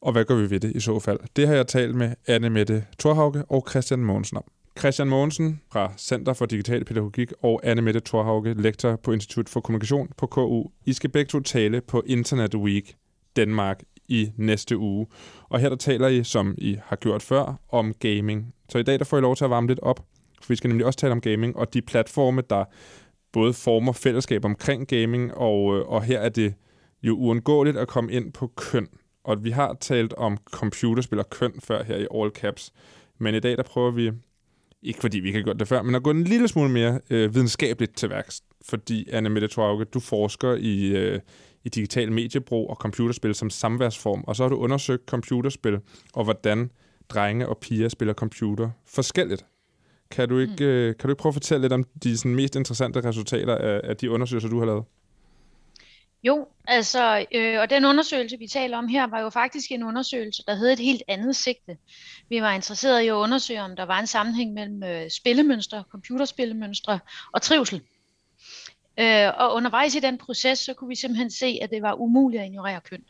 [0.00, 1.18] Og hvad gør vi ved det i så fald?
[1.37, 4.44] Det har jeg talt med Anne Mette Thorhauge og Christian Mogensen om.
[4.78, 9.61] Christian Mogensen fra Center for Digital Pædagogik og Anne Mette Thorhauge, lektor på Institut for
[9.61, 10.64] Kommunikation på KU.
[10.87, 12.96] I skal begge to tale på Internet Week
[13.37, 15.06] Danmark i næste uge.
[15.48, 18.54] Og her der taler I, som I har gjort før, om gaming.
[18.68, 20.04] Så i dag der får I lov til at varme lidt op,
[20.42, 22.64] for vi skal nemlig også tale om gaming og de platforme, der
[23.32, 26.54] både former fællesskab omkring gaming, og, øh, og her er det
[27.02, 28.88] jo uundgåeligt at komme ind på køn.
[29.29, 32.73] Og vi har talt om computerspil og køn før her i All Caps.
[33.19, 34.12] Men i dag der prøver vi,
[34.83, 37.01] ikke fordi vi ikke har gjort det før, men at gå en lille smule mere
[37.11, 38.43] øh, videnskabeligt til værks.
[38.69, 41.21] Fordi, Anne Mette Trauke, du forsker i, øh,
[41.64, 45.79] i digital mediebrug og computerspil som samværsform, og så har du undersøgt computerspil,
[46.14, 46.71] og hvordan
[47.09, 49.47] drenge og piger spiller computer forskelligt.
[50.11, 50.64] Kan du ikke, mm.
[50.64, 53.81] øh, kan du ikke prøve at fortælle lidt om de sådan, mest interessante resultater af,
[53.85, 54.85] af de undersøgelser, du har lavet?
[56.22, 60.42] Jo, altså, øh, og den undersøgelse, vi taler om her, var jo faktisk en undersøgelse,
[60.46, 61.76] der havde et helt andet sigte.
[62.28, 67.00] Vi var interesseret i at undersøge, om der var en sammenhæng mellem øh, spillemønstre, computerspillemønstre
[67.33, 67.83] og trivsel.
[69.00, 72.40] Øh, og undervejs i den proces, så kunne vi simpelthen se, at det var umuligt
[72.40, 73.04] at ignorere køn.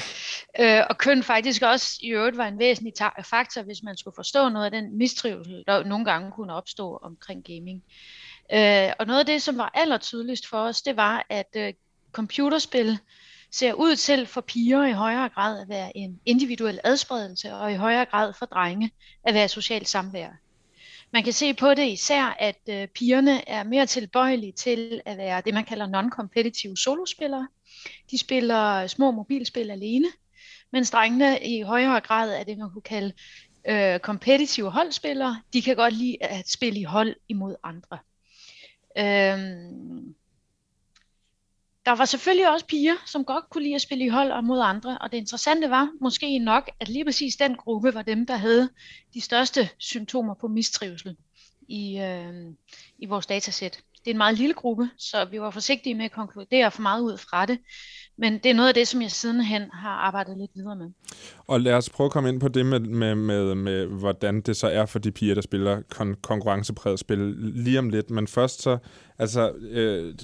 [0.60, 4.14] øh, og køn faktisk også i øvrigt var en væsentlig ta- faktor, hvis man skulle
[4.14, 7.82] forstå noget af den mistrivsel, der nogle gange kunne opstå omkring gaming.
[8.52, 11.72] Øh, og noget af det, som var allertydeligst for os, det var, at øh,
[12.16, 12.98] computerspil
[13.50, 17.74] ser ud til for piger i højere grad at være en individuel adspredelse, og i
[17.74, 18.90] højere grad for drenge
[19.24, 20.28] at være socialt samvær.
[21.12, 25.42] Man kan se på det især, at øh, pigerne er mere tilbøjelige til at være
[25.44, 27.48] det, man kalder non-competitive solospillere.
[28.10, 30.08] De spiller små mobilspil alene,
[30.72, 33.12] mens drengene i højere grad er det, man kunne kalde
[33.68, 35.42] øh, competitive holdspillere.
[35.52, 37.98] De kan godt lide at spille i hold imod andre.
[38.98, 40.14] Øhm,
[41.86, 44.60] der var selvfølgelig også piger, som godt kunne lide at spille i hold og mod
[44.60, 48.36] andre, og det interessante var måske nok, at lige præcis den gruppe var dem, der
[48.36, 48.68] havde
[49.14, 51.16] de største symptomer på mistrivsel
[51.68, 52.32] i, øh,
[52.98, 53.80] i vores datasæt.
[54.04, 57.02] Det er en meget lille gruppe, så vi var forsigtige med at konkludere for meget
[57.02, 57.58] ud fra det,
[58.18, 60.90] men det er noget af det, som jeg sidenhen har arbejdet lidt videre med.
[61.46, 64.56] Og lad os prøve at komme ind på det med, med, med, med hvordan det
[64.56, 68.10] så er for de piger, der spiller kon- konkurrencepræget spil lige om lidt.
[68.10, 68.78] Men først så,
[69.18, 70.14] altså, øh,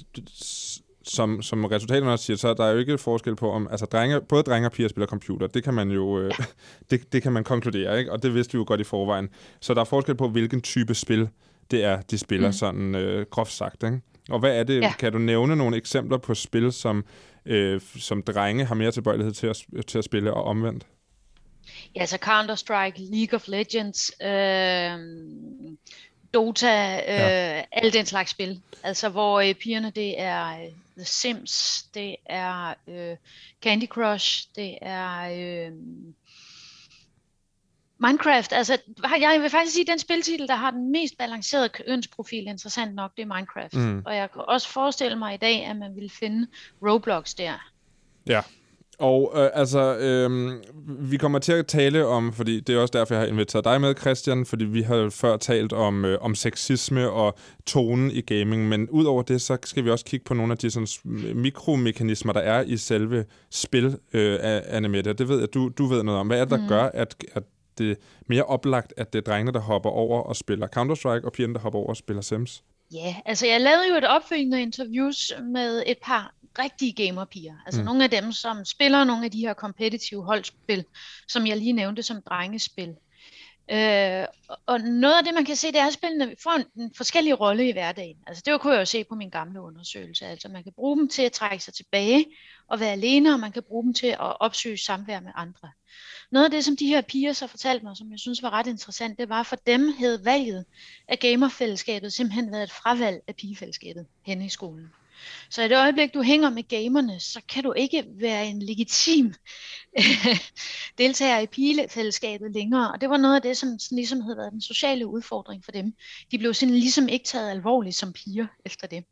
[1.03, 4.21] som, som resultaterne også siger, så er der jo ikke forskel på, om altså drenge,
[4.21, 5.47] både drenge og piger spiller computer.
[5.47, 6.31] Det kan man jo øh,
[6.89, 8.11] det, det kan man konkludere, ikke?
[8.11, 9.29] og det vidste vi jo godt i forvejen.
[9.59, 11.29] Så der er forskel på, hvilken type spil
[11.71, 12.53] det er, de spiller, mm.
[12.53, 13.83] sådan øh, groft sagt.
[13.83, 14.01] Ikke?
[14.29, 14.93] Og hvad er det, ja.
[14.99, 17.05] kan du nævne nogle eksempler på spil, som,
[17.45, 20.87] øh, som drenge har mere tilbøjelighed til at, til at spille, og omvendt?
[21.95, 24.27] Ja, så Counter-Strike, League of Legends, øh,
[26.33, 27.63] Dota, øh, ja.
[27.71, 28.61] alle den slags spil.
[28.83, 33.17] Altså hvor øh, pigerne det er øh, The Sims, det er øh,
[33.63, 35.71] Candy Crush, det er øh,
[37.99, 38.53] Minecraft.
[38.53, 38.77] Altså
[39.19, 43.11] jeg vil faktisk sige, at den spiltitel, der har den mest balancerede kønsprofil, interessant nok,
[43.17, 43.73] det er Minecraft.
[43.73, 44.03] Mm.
[44.05, 46.47] Og jeg kan også forestille mig i dag, at man vil finde
[46.81, 47.71] Roblox der.
[48.27, 48.41] Ja,
[48.99, 50.51] og øh, altså, øh,
[51.11, 53.81] vi kommer til at tale om, fordi det er også derfor, jeg har inviteret dig
[53.81, 58.69] med, Christian, fordi vi har før talt om, øh, om sexisme og tonen i gaming,
[58.69, 60.87] men udover det, så skal vi også kigge på nogle af de sådan,
[61.35, 65.13] mikromekanismer, der er i selve spil øh, af animated.
[65.13, 66.27] Det ved jeg, du, du ved noget om.
[66.27, 66.67] Hvad er det, der mm.
[66.67, 67.43] gør, at, at
[67.77, 67.95] det er
[68.27, 71.59] mere oplagt, at det er drengene, der hopper over og spiller Counter-Strike, og pigerne, der
[71.59, 72.63] hopper over og spiller Sims?
[72.93, 77.55] Ja, altså jeg lavede jo et opfølgende interviews med et par rigtige gamerpiger.
[77.65, 77.85] Altså mm.
[77.85, 80.85] nogle af dem, som spiller nogle af de her competitive holdspil,
[81.27, 82.95] som jeg lige nævnte som drengespil.
[83.71, 84.25] Øh,
[84.65, 87.39] og noget af det, man kan se, det er, at spillene får en, en forskellig
[87.39, 88.17] rolle i hverdagen.
[88.27, 90.25] Altså det kunne jeg jo se på min gamle undersøgelse.
[90.25, 92.25] Altså man kan bruge dem til at trække sig tilbage
[92.67, 95.71] og være alene, og man kan bruge dem til at opsøge samvær med andre.
[96.31, 98.67] Noget af det, som de her piger så fortalte mig, som jeg synes var ret
[98.67, 100.65] interessant, det var, at for dem havde valget
[101.07, 104.91] af gamerfællesskabet simpelthen været et fravalg af pigefællesskabet henne i skolen.
[105.49, 109.33] Så i det øjeblik, du hænger med gamerne, så kan du ikke være en legitim
[109.97, 110.37] øh,
[110.97, 112.91] deltager i pilefællesskabet længere.
[112.91, 115.93] Og det var noget af det, som ligesom havde været den sociale udfordring for dem.
[116.31, 119.03] De blev sådan ligesom ikke taget alvorligt som piger efter det.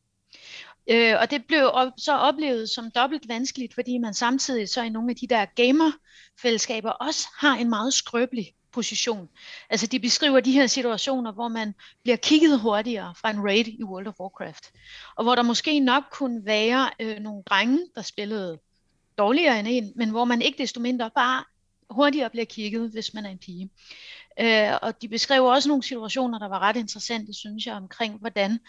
[0.89, 4.89] Øh, og det blev op, så oplevet som dobbelt vanskeligt, fordi man samtidig så i
[4.89, 9.29] nogle af de der gamerfællesskaber også har en meget skrøbelig position.
[9.69, 13.83] Altså de beskriver de her situationer, hvor man bliver kigget hurtigere fra en raid i
[13.83, 14.71] World of Warcraft.
[15.15, 18.59] Og hvor der måske nok kunne være øh, nogle drenge, der spillede
[19.17, 21.43] dårligere end en, men hvor man ikke desto mindre bare
[21.89, 23.69] hurtigere bliver kigget, hvis man er en pige.
[24.39, 28.59] Øh, og de beskriver også nogle situationer, der var ret interessante, synes jeg, omkring hvordan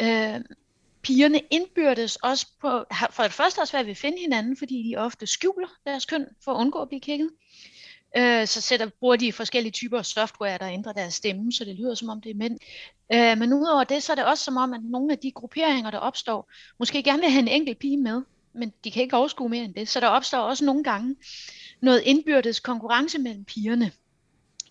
[0.00, 0.40] øh,
[1.02, 4.96] pigerne indbyrdes også på, for det første også svært ved at finde hinanden, fordi de
[4.96, 7.30] ofte skjuler deres køn for at undgå at blive kigget.
[8.16, 11.76] Øh, så sætter, bruger de forskellige typer af software, der ændrer deres stemme, så det
[11.76, 12.58] lyder som om det er mænd.
[13.12, 15.90] Øh, men udover det, så er det også som om, at nogle af de grupperinger,
[15.90, 18.22] der opstår, måske gerne vil have en enkelt pige med,
[18.52, 19.88] men de kan ikke overskue mere end det.
[19.88, 21.16] Så der opstår også nogle gange
[21.80, 23.92] noget indbyrdes konkurrence mellem pigerne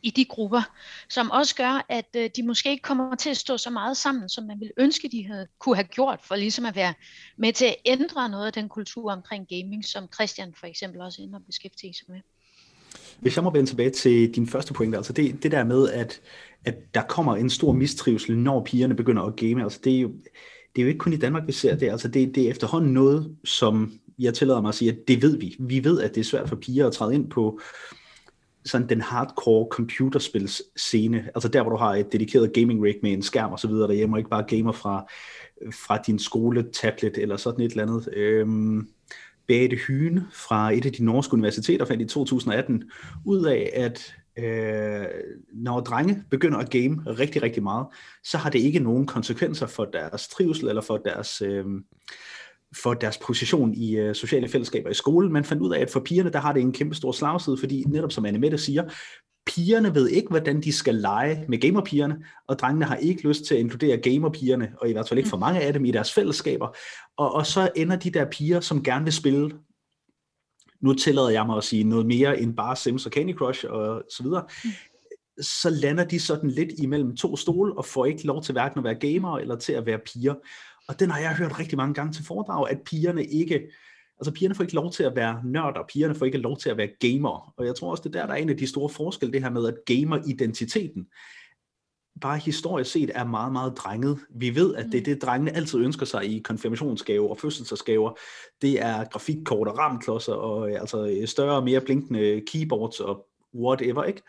[0.03, 0.61] i de grupper,
[1.09, 4.29] som også gør, at øh, de måske ikke kommer til at stå så meget sammen,
[4.29, 6.93] som man ville ønske, de havde, kunne have gjort, for ligesom at være
[7.37, 11.21] med til at ændre noget af den kultur omkring gaming, som Christian for eksempel også
[11.21, 12.21] ender at beskæftige sig med.
[13.19, 16.21] Hvis jeg må vende tilbage til din første pointe, altså det, det der med, at,
[16.65, 20.11] at der kommer en stor mistrivsel, når pigerne begynder at game, altså det er jo,
[20.75, 22.93] det er jo ikke kun i Danmark, vi ser det, altså det, det er efterhånden
[22.93, 25.55] noget, som jeg tillader mig at sige, at det ved vi.
[25.59, 27.59] Vi ved, at det er svært for piger at træde ind på
[28.65, 33.11] sådan den hardcore computerspils scene, altså der, hvor du har et dedikeret gaming rig med
[33.11, 35.05] en skærm og så videre derhjemme, og ikke bare gamer fra,
[35.71, 38.09] fra din skole, tablet eller sådan et eller andet.
[38.13, 38.87] Øhm,
[39.51, 42.83] Beate Hyne fra et af de norske universiteter fandt i 2018
[43.25, 45.05] ud af, at øh,
[45.53, 47.87] når drenge begynder at game rigtig, rigtig meget,
[48.23, 51.65] så har det ikke nogen konsekvenser for deres trivsel eller for deres, øh,
[52.83, 55.33] for deres position i øh, sociale fællesskaber i skolen.
[55.33, 57.83] Man fandt ud af, at for pigerne, der har det en kæmpe stor slagside, fordi
[57.87, 58.83] netop som Anne Mette siger,
[59.55, 63.55] pigerne ved ikke, hvordan de skal lege med gamerpigerne, og drengene har ikke lyst til
[63.55, 65.41] at inkludere gamerpigerne, og i hvert fald ikke for mm.
[65.41, 66.67] mange af dem i deres fællesskaber.
[67.17, 69.51] Og, og så ender de der piger, som gerne vil spille,
[70.81, 74.03] nu tillader jeg mig at sige noget mere end bare Sims og Candy Crush og
[74.09, 74.69] så videre, mm.
[75.41, 78.83] så lander de sådan lidt imellem to stole, og får ikke lov til hverken at
[78.83, 80.35] være gamer eller til at være piger.
[80.87, 83.61] Og den har jeg hørt rigtig mange gange til foredrag, at pigerne ikke
[84.21, 86.77] Altså pigerne får ikke lov til at være nørder, pigerne får ikke lov til at
[86.77, 87.53] være gamer.
[87.57, 89.49] Og jeg tror også, det der, der er en af de store forskelle, det her
[89.49, 91.07] med, at gamer-identiteten,
[92.21, 94.19] bare historisk set er meget, meget drenget.
[94.35, 98.11] Vi ved, at det er det, drengene altid ønsker sig i konfirmationsgaver og fødselsdagsgaver.
[98.61, 104.21] Det er grafikkort og ramklodser og altså større og mere blinkende keyboards og whatever, ikke?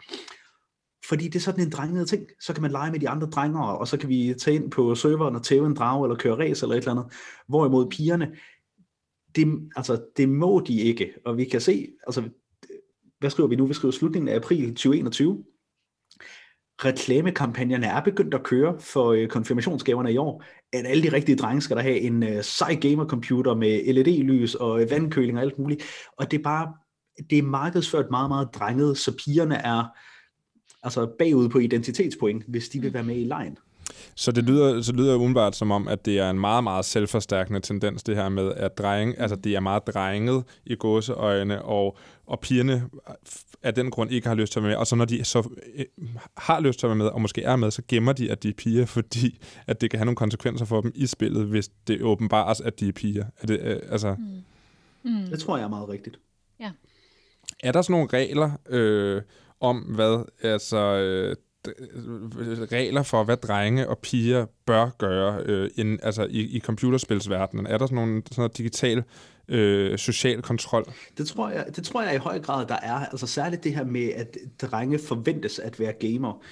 [1.09, 2.27] Fordi det er sådan en drenget ting.
[2.41, 4.95] Så kan man lege med de andre drenger, og så kan vi tage ind på
[4.95, 7.13] serveren og tæve en drage, eller køre race, eller et eller andet.
[7.49, 8.37] Hvorimod pigerne,
[9.37, 11.13] det, altså, det må de ikke.
[11.25, 12.23] Og vi kan se, altså,
[13.19, 13.67] hvad skriver vi nu?
[13.67, 15.45] Vi skriver slutningen af april 2021.
[16.85, 21.61] Reklamekampagnerne er begyndt at køre for øh, konfirmationsgaverne i år, at alle de rigtige drenge
[21.61, 25.83] skal der have en øh, sej gamercomputer med LED-lys og vandkøling og alt muligt.
[26.17, 26.73] Og det er bare,
[27.31, 29.85] det er markedsført meget, meget drenget, så pigerne er
[30.83, 33.59] altså bagud på identitetspoint, hvis de vil være med i lejen.
[34.15, 37.61] Så det lyder, så lyder umiddelbart som om, at det er en meget, meget selvforstærkende
[37.61, 42.41] tendens, det her med, at drenge, altså det er meget drenget i gåseøjne, og, og
[42.41, 42.89] pigerne
[43.63, 44.77] af den grund ikke har lyst til at være med.
[44.79, 45.85] Og så når de så øh,
[46.37, 48.49] har lyst til at være med, og måske er med, så gemmer de, at de
[48.49, 52.03] er piger, fordi at det kan have nogle konsekvenser for dem i spillet, hvis det
[52.03, 53.25] åbenbares, at de er piger.
[53.41, 54.15] Er det, øh, altså...
[54.19, 54.43] Mm.
[55.05, 55.27] Mm.
[55.31, 56.19] Det tror jeg er meget rigtigt.
[56.61, 56.71] Ja.
[57.63, 59.23] Er der sådan nogle regler øh,
[59.61, 60.79] om, hvad altså...
[60.79, 61.37] Øh,
[61.69, 67.67] Øh, regler for, hvad drenge og piger bør gøre øh, in, altså i, i computerspilsverdenen?
[67.67, 69.05] Er der sådan nogle sådan noget digital
[69.49, 70.85] øh, social kontrol?
[71.19, 72.95] Det tror, jeg, det tror jeg i høj grad, der er.
[72.95, 76.43] Altså særligt det her med, at drenge forventes at være gamer.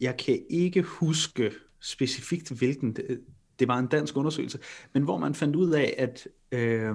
[0.00, 3.20] Jeg kan ikke huske specifikt, hvilken det,
[3.58, 4.58] det var en dansk undersøgelse,
[4.92, 6.94] men hvor man fandt ud af, at øh,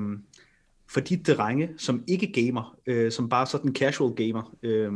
[0.88, 4.92] for de drenge, som ikke gamer, øh, som bare sådan casual gamer, øh,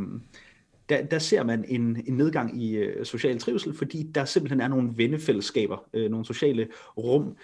[0.90, 4.68] der, der ser man en, en nedgang i øh, social trivsel, fordi der simpelthen er
[4.68, 7.36] nogle vennefællesskaber, øh, nogle sociale rum,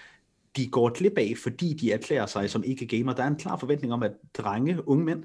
[0.57, 3.13] de går glip af, fordi de erklærer sig som ikke gamer.
[3.13, 5.25] Der er en klar forventning om, at drenge, unge mænd,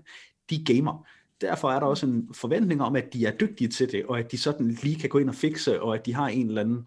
[0.49, 1.07] de gamer.
[1.41, 4.31] Derfor er der også en forventning om, at de er dygtige til det, og at
[4.31, 6.85] de sådan lige kan gå ind og fikse, og at de har en eller anden,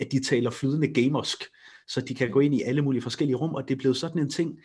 [0.00, 1.44] at de taler flydende gamersk,
[1.88, 4.22] så de kan gå ind i alle mulige forskellige rum, og det er blevet sådan
[4.22, 4.58] en ting,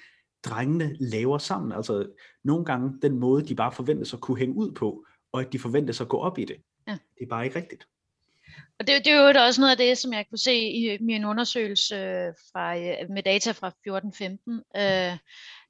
[0.43, 1.71] drengene laver sammen.
[1.71, 2.07] Altså
[2.43, 5.59] nogle gange den måde, de bare forventes at kunne hænge ud på, og at de
[5.59, 6.57] forventes at gå op i det.
[6.87, 6.91] Ja.
[6.91, 7.87] Det er bare ikke rigtigt.
[8.79, 11.25] Og det, det er jo også noget af det, som jeg kunne se i min
[11.25, 14.81] undersøgelse øh, fra, øh, med data fra 14-15.
[14.81, 15.17] Øh,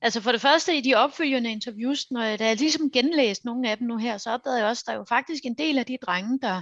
[0.01, 3.69] altså for det første i de opfølgende interviews, når jeg, da jeg ligesom genlæste nogle
[3.69, 5.77] af dem nu her, så opdagede jeg også, at der er jo faktisk en del
[5.77, 6.61] af de drenge, der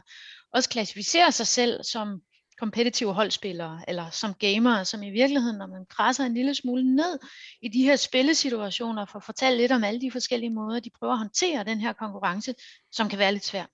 [0.54, 2.22] også klassificerer sig selv som
[2.62, 7.20] kompetitive holdspillere, eller som gamere, som i virkeligheden, når man krasser en lille smule ned
[7.62, 11.14] i de her spillesituationer, for at fortælle lidt om alle de forskellige måder, de prøver
[11.14, 12.54] at håndtere den her konkurrence,
[12.92, 13.66] som kan være lidt svær.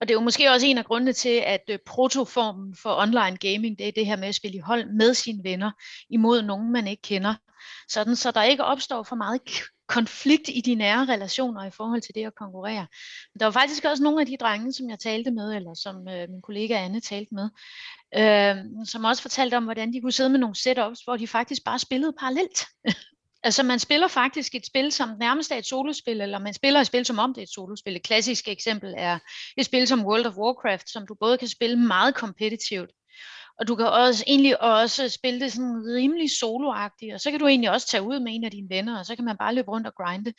[0.00, 3.36] Og det er jo måske også en af grundene til, at øh, protoformen for online
[3.36, 5.70] gaming, det er det her med at spille i hold med sine venner
[6.10, 7.34] imod nogen, man ikke kender.
[7.88, 9.40] Sådan, så der ikke opstår for meget
[9.92, 12.86] konflikt i de nære relationer i forhold til det at konkurrere.
[13.38, 16.30] Der var faktisk også nogle af de drenge, som jeg talte med, eller som øh,
[16.30, 17.48] min kollega Anne talte med,
[18.16, 21.64] øh, som også fortalte om, hvordan de kunne sidde med nogle setups, hvor de faktisk
[21.64, 22.66] bare spillede parallelt.
[23.44, 26.86] Altså man spiller faktisk et spil, som nærmest er et solospil, eller man spiller et
[26.86, 27.96] spil, som om det er et solospil.
[27.96, 29.18] Et klassisk eksempel er
[29.56, 32.90] et spil som World of Warcraft, som du både kan spille meget kompetitivt,
[33.60, 37.46] og du kan også egentlig også spille det sådan rimelig soloagtigt, og så kan du
[37.46, 39.70] egentlig også tage ud med en af dine venner, og så kan man bare løbe
[39.70, 40.32] rundt og grinde.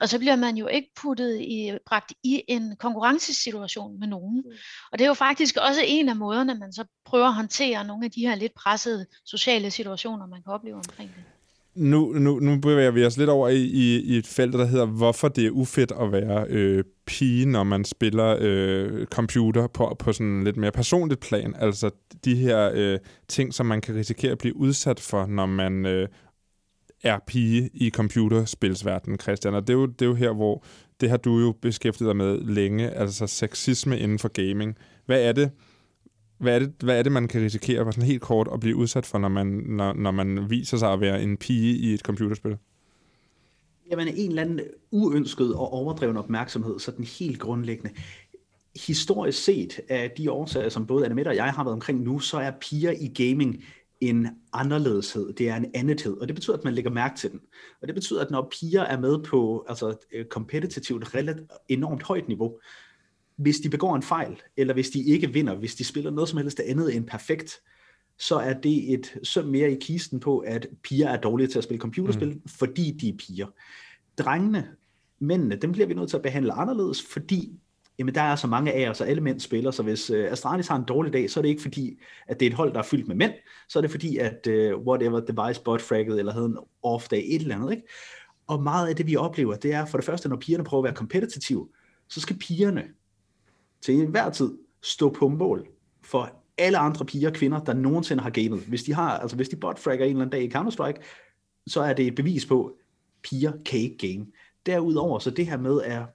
[0.00, 4.36] Og så bliver man jo ikke puttet i, bragt i en konkurrencesituation med nogen.
[4.36, 4.52] Mm.
[4.92, 8.04] Og det er jo faktisk også en af måderne, man så prøver at håndtere nogle
[8.04, 11.24] af de her lidt pressede sociale situationer, man kan opleve omkring det
[11.74, 14.86] nu, nu, nu bevæger vi os lidt over i, i, i et felt, der hedder,
[14.86, 20.12] hvorfor det er ufedt at være øh, pige, når man spiller øh, computer på, på
[20.12, 21.54] sådan lidt mere personligt plan.
[21.58, 21.90] Altså
[22.24, 26.08] de her øh, ting, som man kan risikere at blive udsat for, når man øh,
[27.04, 29.54] er pige i computerspilsverdenen, Christian.
[29.54, 30.64] Og det er, jo, det er jo her, hvor
[31.00, 34.76] det har du jo beskæftiget dig med længe, altså sexisme inden for gaming.
[35.06, 35.50] Hvad er det,
[36.40, 38.76] hvad er, det, hvad er det, man kan risikere på sådan helt kort at blive
[38.76, 42.00] udsat for, når man, når, når man viser sig at være en pige i et
[42.00, 42.56] computerspil?
[43.90, 47.94] Jamen en eller anden uønsket og overdreven opmærksomhed, så den helt grundlæggende.
[48.86, 52.38] Historisk set af de årsager, som både Annemette og jeg har været omkring nu, så
[52.38, 53.64] er piger i gaming
[54.00, 57.40] en anderledeshed, det er en andethed, og det betyder, at man lægger mærke til den.
[57.82, 62.28] Og det betyder, at når piger er med på altså, øh, kompetitivt relativt enormt højt
[62.28, 62.58] niveau,
[63.40, 66.38] hvis de begår en fejl, eller hvis de ikke vinder, hvis de spiller noget som
[66.38, 67.60] helst andet end perfekt,
[68.18, 71.64] så er det et søm mere i kisten på, at piger er dårlige til at
[71.64, 72.42] spille computerspil, mm.
[72.48, 73.46] fordi de er piger.
[74.18, 74.68] Drengene,
[75.18, 77.52] mændene, dem bliver vi nødt til at behandle anderledes, fordi
[77.98, 80.68] jamen, der er så mange af os, og alle mænd spiller, så hvis uh, Astralis
[80.68, 81.98] har en dårlig dag, så er det ikke fordi,
[82.28, 83.32] at det er et hold, der er fyldt med mænd,
[83.68, 87.22] så er det fordi, at uh, whatever device bot fragget, eller havde en off day,
[87.24, 87.82] et eller andet, ikke?
[88.46, 90.84] Og meget af det, vi oplever, det er for det første, når pigerne prøver at
[90.84, 91.68] være kompetitive,
[92.08, 92.84] så skal pigerne
[93.80, 95.68] til enhver tid stå på mål
[96.02, 98.60] for alle andre piger og kvinder, der nogensinde har gamet.
[98.60, 101.02] Hvis de har, altså hvis de botfragger en eller anden dag i Counter-Strike,
[101.66, 102.72] så er det et bevis på, at
[103.22, 104.26] piger kan ikke game.
[104.66, 106.06] Derudover, så det her med er,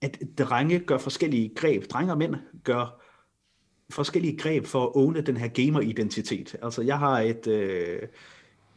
[0.00, 2.34] at drenge gør forskellige greb, drenge og mænd
[2.64, 3.02] gør
[3.90, 6.56] forskellige greb for at åne den her gamer-identitet.
[6.62, 8.02] Altså jeg har et, øh,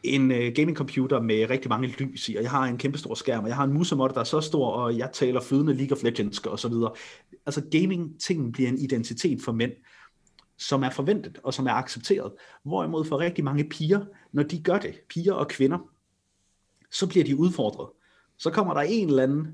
[0.02, 3.14] en øh, gaming computer med rigtig mange lys i, og jeg har en kæmpe stor
[3.14, 5.96] skærm, og jeg har en musemotte, der er så stor, og jeg taler flydende League
[5.96, 6.92] of Legends og så videre.
[7.46, 9.72] Altså gaming-tingen bliver en identitet for mænd,
[10.58, 12.32] som er forventet og som er accepteret.
[12.64, 15.78] Hvorimod for rigtig mange piger, når de gør det, piger og kvinder,
[16.90, 17.88] så bliver de udfordret.
[18.38, 19.46] Så kommer der en eller anden,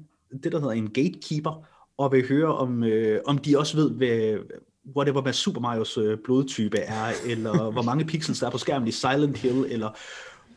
[0.42, 1.66] det der hedder en gatekeeper,
[1.98, 4.38] og vil høre, om, øh, om de også ved, hvad,
[4.97, 8.88] whatever hvad Super Marios øh, blodtype er, eller hvor mange pixels der er på skærmen
[8.88, 9.90] i Silent Hill, eller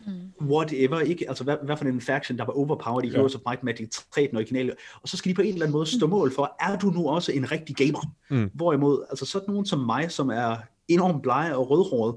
[0.10, 0.48] mm.
[0.48, 1.30] whatever, ikke?
[1.30, 3.14] Altså, hvad, hvad for en faction, der var overpowered i ja.
[3.14, 5.74] Heroes of Might Magic 3, den originale, og så skal de på en eller anden
[5.74, 6.10] måde stå mm.
[6.10, 8.16] mål for, er du nu også en rigtig gamer?
[8.30, 8.50] Mm.
[8.54, 10.58] Hvorimod, altså sådan nogen som mig, som er
[10.88, 12.16] enormt blege og rødhåret,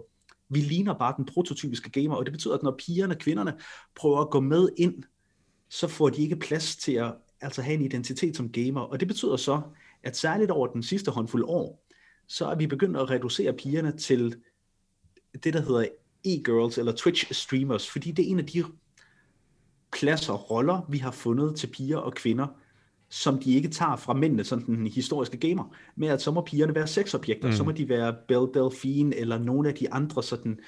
[0.48, 3.54] vi ligner bare den prototypiske gamer, og det betyder, at når pigerne og kvinderne
[3.96, 5.02] prøver at gå med ind,
[5.68, 9.08] så får de ikke plads til at altså have en identitet som gamer, og det
[9.08, 9.60] betyder så,
[10.02, 11.86] at særligt over den sidste håndfuld år,
[12.28, 14.36] så er vi begyndt at reducere pigerne til
[15.44, 15.86] det, der hedder
[16.24, 18.64] e-girls eller Twitch-streamers, fordi det er en af de
[19.92, 22.46] pladser, roller, vi har fundet til piger og kvinder,
[23.10, 26.74] som de ikke tager fra mændene, sådan den historiske gamer, med at så må pigerne
[26.74, 27.54] være sexobjekter, mm.
[27.54, 30.58] så må de være Belle Delphine, eller nogle af de andre sådan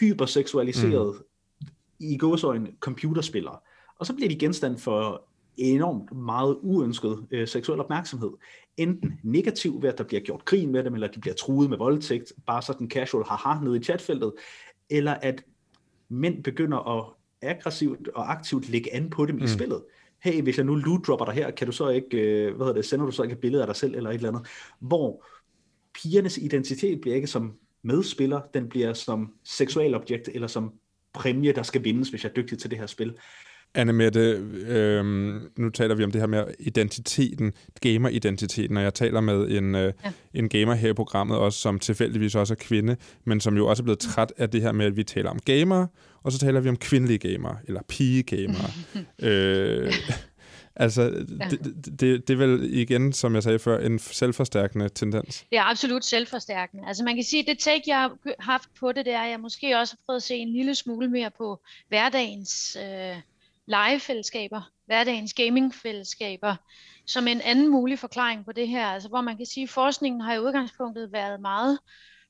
[0.00, 1.14] hyperseksualiserede,
[1.60, 1.66] mm.
[2.00, 3.58] i gåsøjne, computerspillere.
[3.98, 8.30] Og så bliver de genstand for enormt meget uønsket øh, seksuel opmærksomhed.
[8.76, 11.78] Enten negativ ved, at der bliver gjort grin med dem, eller de bliver truet med
[11.78, 14.32] voldtægt, bare sådan casual haha nede i chatfeltet,
[14.90, 15.44] eller at
[16.08, 17.12] mænd begynder at
[17.42, 19.44] aggressivt og aktivt lægge an på dem mm.
[19.44, 19.84] i spillet.
[20.22, 22.80] Hey, hvis jeg nu loot dropper dig her, kan du så ikke, øh, hvad hedder
[22.80, 24.46] det, sender du så ikke et billede af dig selv, eller et eller andet.
[24.80, 25.24] Hvor
[25.94, 30.72] pigernes identitet bliver ikke som medspiller, den bliver som seksualobjekt, eller som
[31.12, 33.16] præmie, der skal vindes, hvis jeg er dygtig til det her spil.
[33.76, 34.20] Anne Mette,
[34.66, 35.04] øh,
[35.56, 39.92] nu taler vi om det her med identiteten, gamer-identiteten, og jeg taler med en, øh,
[40.04, 40.12] ja.
[40.34, 43.82] en gamer her i programmet, også som tilfældigvis også er kvinde, men som jo også
[43.82, 45.86] er blevet træt af det her med, at vi taler om gamer,
[46.22, 48.70] og så taler vi om kvindelige gamer, eller pige-gamer.
[49.22, 49.92] øh,
[50.76, 51.48] altså, ja.
[51.50, 55.44] det, det, det er vel igen, som jeg sagde før, en selvforstærkende tendens.
[55.50, 56.84] Det er absolut selvforstærkende.
[56.86, 59.30] Altså man kan sige, at det take, jeg har haft på det, det er, at
[59.30, 62.76] jeg måske også har prøvet at se en lille smule mere på hverdagens...
[62.80, 63.16] Øh,
[63.66, 66.56] legefællesskaber, hverdagens gamingfællesskaber,
[67.06, 68.86] som en anden mulig forklaring på det her.
[68.86, 71.78] Altså hvor man kan sige, at forskningen har i udgangspunktet været meget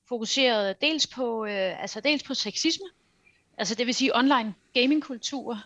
[0.08, 2.86] fokuseret dels på, øh, altså dels på sexisme,
[3.58, 5.58] altså det vil sige online gamingkultur,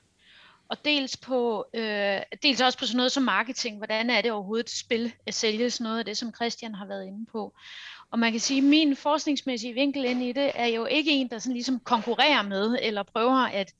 [0.70, 3.76] og dels, på, øh, dels også på sådan noget som marketing.
[3.76, 5.80] Hvordan er det overhovedet et spil at sælges?
[5.80, 7.54] Noget af det, som Christian har været inde på.
[8.10, 11.28] Og man kan sige, at min forskningsmæssige vinkel ind i det er jo ikke en,
[11.28, 13.72] der sådan ligesom konkurrerer med, eller prøver at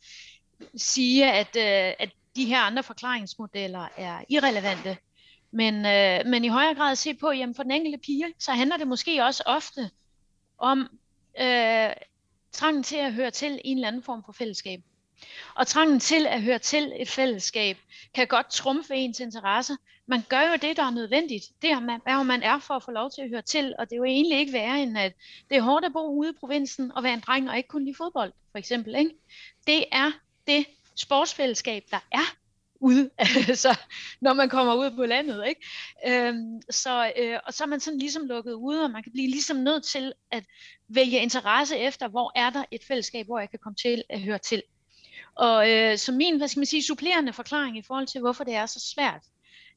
[0.76, 4.96] sige, at, øh, at de her andre forklaringsmodeller er irrelevante.
[5.50, 8.76] Men, øh, men i højere grad se på, jamen for den enkelte pige, så handler
[8.76, 9.90] det måske også ofte
[10.58, 10.98] om
[11.40, 11.90] øh,
[12.52, 14.82] trangen til at høre til i en eller anden form for fællesskab.
[15.54, 17.78] Og trangen til at høre til et fællesskab
[18.14, 19.76] kan godt trumfe ens interesse.
[20.06, 21.44] Man gør jo det, der er nødvendigt.
[21.62, 23.74] Det er, man, hvad man er for at få lov til at høre til.
[23.78, 25.12] Og det er jo egentlig ikke værre, end at
[25.50, 27.84] det er hårdt at bo ude i provinsen og være en dreng og ikke kunne
[27.84, 28.94] lide fodbold, for eksempel.
[28.94, 29.11] Ikke?
[29.66, 30.11] Det er
[30.51, 32.36] det sportsfællesskab, der er
[32.80, 33.11] ude,
[33.48, 33.78] altså,
[34.20, 35.44] når man kommer ud på landet.
[35.48, 35.61] Ikke?
[36.07, 39.30] Øhm, så, øh, og så er man sådan ligesom lukket ude, og man kan blive
[39.30, 40.44] ligesom nødt til at
[40.88, 44.38] vælge interesse efter, hvor er der et fællesskab, hvor jeg kan komme til at høre
[44.38, 44.62] til.
[45.34, 48.55] Og øh, så min, hvad skal man sige, supplerende forklaring i forhold til, hvorfor det
[48.55, 49.22] er så svært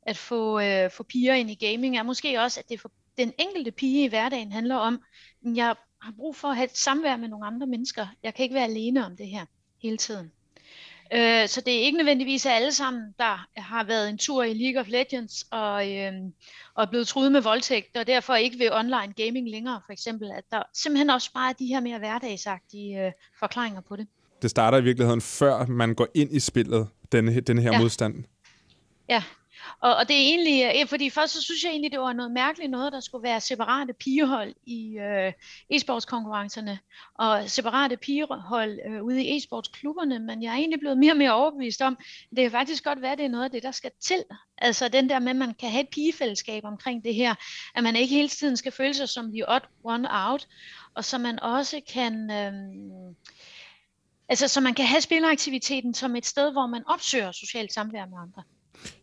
[0.02, 3.34] at få, øh, få piger ind i gaming, er måske også, at det for den
[3.40, 5.02] enkelte pige i hverdagen handler om,
[5.46, 8.08] at jeg har brug for at have et samvær med nogle andre mennesker.
[8.24, 9.46] Jeg kan ikke være alene om det her
[9.82, 10.32] hele tiden.
[11.14, 14.82] Øh, så det er ikke nødvendigvis alle sammen, der har været en tur i League
[14.82, 16.14] of Legends og, øh,
[16.76, 20.32] og er blevet truet med voldtægt, og derfor ikke vil online gaming længere, for eksempel.
[20.32, 24.08] At der simpelthen også bare er de her mere hverdagsagtige øh, forklaringer på det.
[24.42, 27.80] Det starter i virkeligheden, før man går ind i spillet, denne, denne her ja.
[27.80, 28.24] modstand.
[29.10, 29.24] Ja,
[29.80, 32.32] og, og det er egentlig, øh, fordi først så synes jeg egentlig, det var noget
[32.32, 35.34] mærkeligt noget, der skulle være separate pigehold i øh,
[35.74, 36.80] e-sportskonkurrencerne,
[37.16, 41.34] og separate pigehold øh, ude i e-sportsklubberne, men jeg er egentlig blevet mere og mere
[41.34, 41.98] overbevist om,
[42.30, 44.24] det kan faktisk godt være, at det er noget af det, der skal til.
[44.58, 47.36] Altså den der med, at man kan have et pigefællesskab omkring det her,
[47.76, 50.48] at man ikke hele tiden skal føle sig som the odd one out,
[50.94, 52.32] og så man også kan...
[52.32, 52.54] Øh,
[54.30, 58.18] Altså, så man kan have spilleraktiviteten som et sted, hvor man opsøger socialt samvær med
[58.22, 58.44] andre.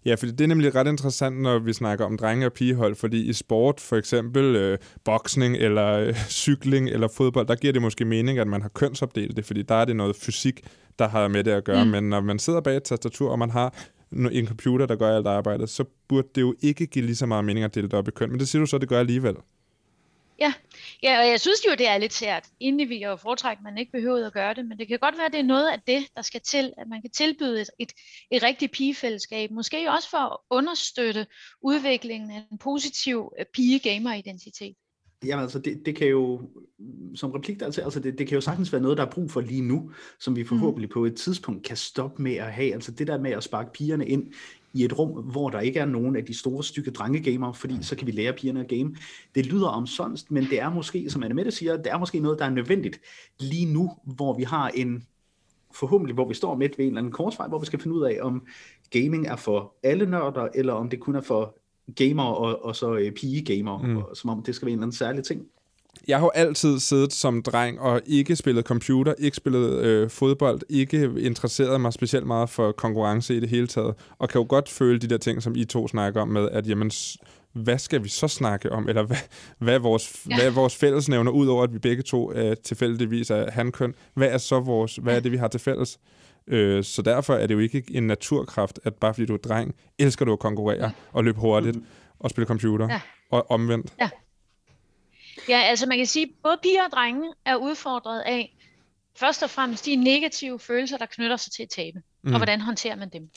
[0.05, 3.29] Ja, for det er nemlig ret interessant, når vi snakker om drenge- og pigehold, fordi
[3.29, 8.05] i sport, for eksempel øh, boksning eller øh, cykling eller fodbold, der giver det måske
[8.05, 10.61] mening, at man har kønsopdelt det, fordi der er det noget fysik,
[10.99, 11.85] der har med det at gøre.
[11.85, 11.91] Mm.
[11.91, 13.75] Men når man sidder bag et tastatur, og man har
[14.13, 17.45] en computer, der gør alt arbejdet, så burde det jo ikke give lige så meget
[17.45, 18.31] mening at dele det op i køn.
[18.31, 19.35] Men det siger du så, det gør alligevel.
[20.41, 20.53] Ja.
[21.03, 22.47] Ja, og jeg synes jo, det er lidt sært.
[22.61, 24.99] Egentlig vil jeg jo foretrække, at man ikke behøver at gøre det, men det kan
[24.99, 27.61] godt være, at det er noget af det, der skal til, at man kan tilbyde
[27.61, 27.93] et, et,
[28.31, 29.51] et rigtigt pigefællesskab.
[29.51, 31.27] Måske også for at understøtte
[31.63, 34.77] udviklingen af en positiv øh, pige-gamer-identitet.
[35.25, 36.41] Jamen altså, det, det kan jo,
[37.15, 39.31] som replik der til, altså det, det kan jo sagtens være noget, der er brug
[39.31, 39.91] for lige nu,
[40.21, 40.93] som vi forhåbentlig mm.
[40.93, 42.75] på et tidspunkt kan stoppe med at have.
[42.75, 44.33] Altså det der med at sparke pigerne ind
[44.73, 47.97] i et rum, hvor der ikke er nogen af de store stykke drengegamer, fordi så
[47.97, 48.97] kan vi lære pigerne at game.
[49.35, 52.45] Det lyder omsonst, men det er måske, som Annemette siger, det er måske noget, der
[52.45, 53.01] er nødvendigt
[53.41, 55.05] lige nu, hvor vi har en,
[55.73, 58.03] forhåbentlig, hvor vi står midt ved en eller anden korsvej, hvor vi skal finde ud
[58.03, 58.47] af, om
[58.91, 61.59] gaming er for alle nørder, eller om det kun er for
[61.97, 63.97] gamer og, og så øh, pige-gamer, mm.
[63.97, 65.47] og, som om det skal være en eller anden særlig ting.
[66.09, 70.61] Jeg har jo altid siddet som dreng og ikke spillet computer, ikke spillet øh, fodbold,
[70.69, 74.69] ikke interesseret mig specielt meget for konkurrence i det hele taget, og kan jo godt
[74.69, 76.91] føle de der ting, som I to snakker om med, at jamen,
[77.53, 79.17] hvad skal vi så snakke om, eller hvad,
[79.59, 80.37] hvad, er, vores, ja.
[80.37, 84.39] hvad er vores fællesnævner, udover at vi begge to øh, tilfældigvis er hankøn, hvad er
[84.39, 85.99] så vores, hvad er det, vi har til fælles?
[86.47, 89.75] Øh, så derfor er det jo ikke en naturkraft, at bare fordi du er dreng,
[89.99, 90.91] elsker du at konkurrere ja.
[91.13, 91.85] og løbe hurtigt mm.
[92.19, 93.01] og spille computer, ja.
[93.31, 93.93] og omvendt.
[94.01, 94.09] Ja.
[95.49, 98.57] Ja, altså man kan sige, at både piger og drenge er udfordret af
[99.17, 102.33] først og fremmest de negative følelser, der knytter sig til at tabe, mm.
[102.33, 103.31] og hvordan håndterer man dem.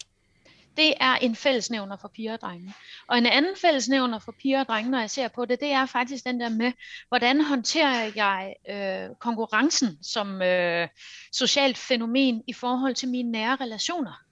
[0.77, 2.73] Det er en fællesnævner for piger og drenge.
[3.07, 5.85] Og en anden fællesnævner for piger og drenge, når jeg ser på det, det er
[5.85, 6.71] faktisk den der med,
[7.07, 10.87] hvordan håndterer jeg øh, konkurrencen som øh,
[11.31, 14.22] socialt fænomen i forhold til mine nære relationer.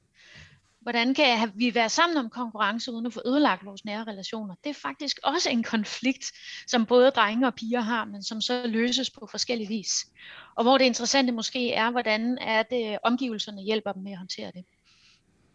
[0.81, 4.55] Hvordan kan vi være sammen om konkurrence uden at få ødelagt vores nære relationer?
[4.63, 6.31] Det er faktisk også en konflikt,
[6.67, 10.07] som både drenge og piger har, men som så løses på forskellige vis.
[10.55, 14.51] Og hvor det interessante måske er, hvordan er det omgivelserne hjælper dem med at håndtere
[14.55, 14.65] det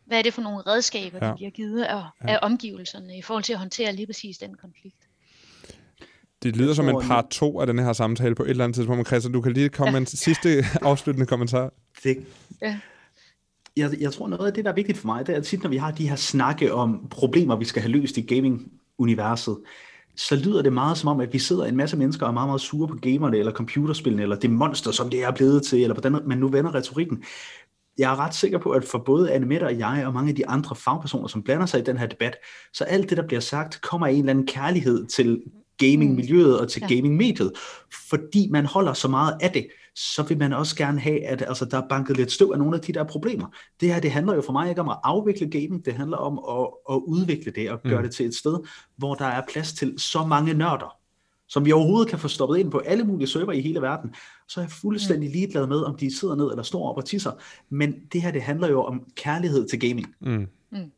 [0.07, 1.27] hvad er det for nogle redskaber, ja.
[1.27, 2.33] der bliver givet af, ja.
[2.33, 4.97] af omgivelserne i forhold til at håndtere lige præcis den konflikt.
[6.43, 8.99] Det lyder som en part to af den her samtale på et eller andet tidspunkt.
[8.99, 9.93] Men Christian, du kan lige komme ja.
[9.93, 11.73] med en sidste afsluttende kommentar.
[12.03, 12.27] Det,
[12.63, 12.79] ja.
[13.77, 15.63] Jeg, jeg tror noget af det, der er vigtigt for mig, det er at tit,
[15.63, 19.59] når vi har de her snakke om problemer, vi skal have løst i gaming-universet,
[20.17, 22.49] så lyder det meget som om, at vi sidder en masse mennesker og er meget,
[22.49, 25.95] meget sure på gamerne, eller computerspillene, eller det monster, som det er blevet til, eller
[25.95, 27.25] hvordan man nu vender retorikken.
[27.99, 30.49] Jeg er ret sikker på, at for både Annemette og jeg, og mange af de
[30.49, 32.37] andre fagpersoner, som blander sig i den her debat,
[32.73, 35.43] så alt det, der bliver sagt, kommer af en eller anden kærlighed til
[35.79, 36.95] gaming-miljøet og til ja.
[36.95, 37.53] gaming-mediet,
[38.11, 39.67] fordi man holder så meget af det,
[39.97, 42.77] så vil man også gerne have, at altså, der er banket lidt støv af nogle
[42.77, 43.47] af de der problemer.
[43.81, 46.39] Det her, det handler jo for mig ikke om at afvikle gaming, det handler om
[46.59, 48.03] at, at udvikle det og gøre mm.
[48.03, 48.59] det til et sted,
[48.97, 50.97] hvor der er plads til så mange nørder,
[51.49, 54.15] som vi overhovedet kan få stoppet ind på alle mulige server i hele verden,
[54.49, 57.33] så er jeg fuldstændig ligeglad med, om de sidder ned eller står op og tisser.
[57.69, 60.15] Men det her, det handler jo om kærlighed til gaming.
[60.21, 60.49] Mm.
[60.71, 60.93] Mm.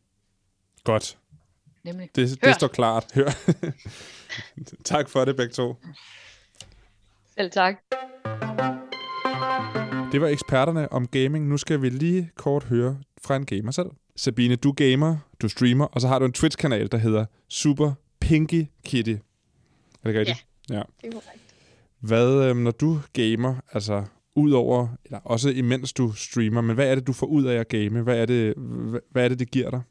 [0.84, 1.18] Godt.
[1.84, 2.10] Nemlig.
[2.14, 3.06] Det, det står klart.
[3.14, 3.30] Hør.
[4.84, 5.76] tak for det, begge to.
[7.36, 7.76] Selv tak.
[10.12, 11.48] Det var eksperterne om gaming.
[11.48, 13.86] Nu skal vi lige kort høre fra en gamer selv.
[14.16, 18.66] Sabine, du gamer, du streamer, og så har du en Twitch-kanal, der hedder Super Pinky
[18.84, 19.10] Kitty.
[19.10, 19.16] Er
[20.04, 20.46] det rigtigt?
[20.70, 20.82] Ja, ja.
[21.02, 21.42] det er korrekt.
[22.00, 24.04] Hvad, øh, når du gamer, altså
[24.34, 27.68] udover, eller også imens du streamer, men hvad er det, du får ud af at
[27.68, 28.02] game?
[28.02, 28.54] Hvad er det,
[29.10, 29.82] hvad, er det, det giver dig?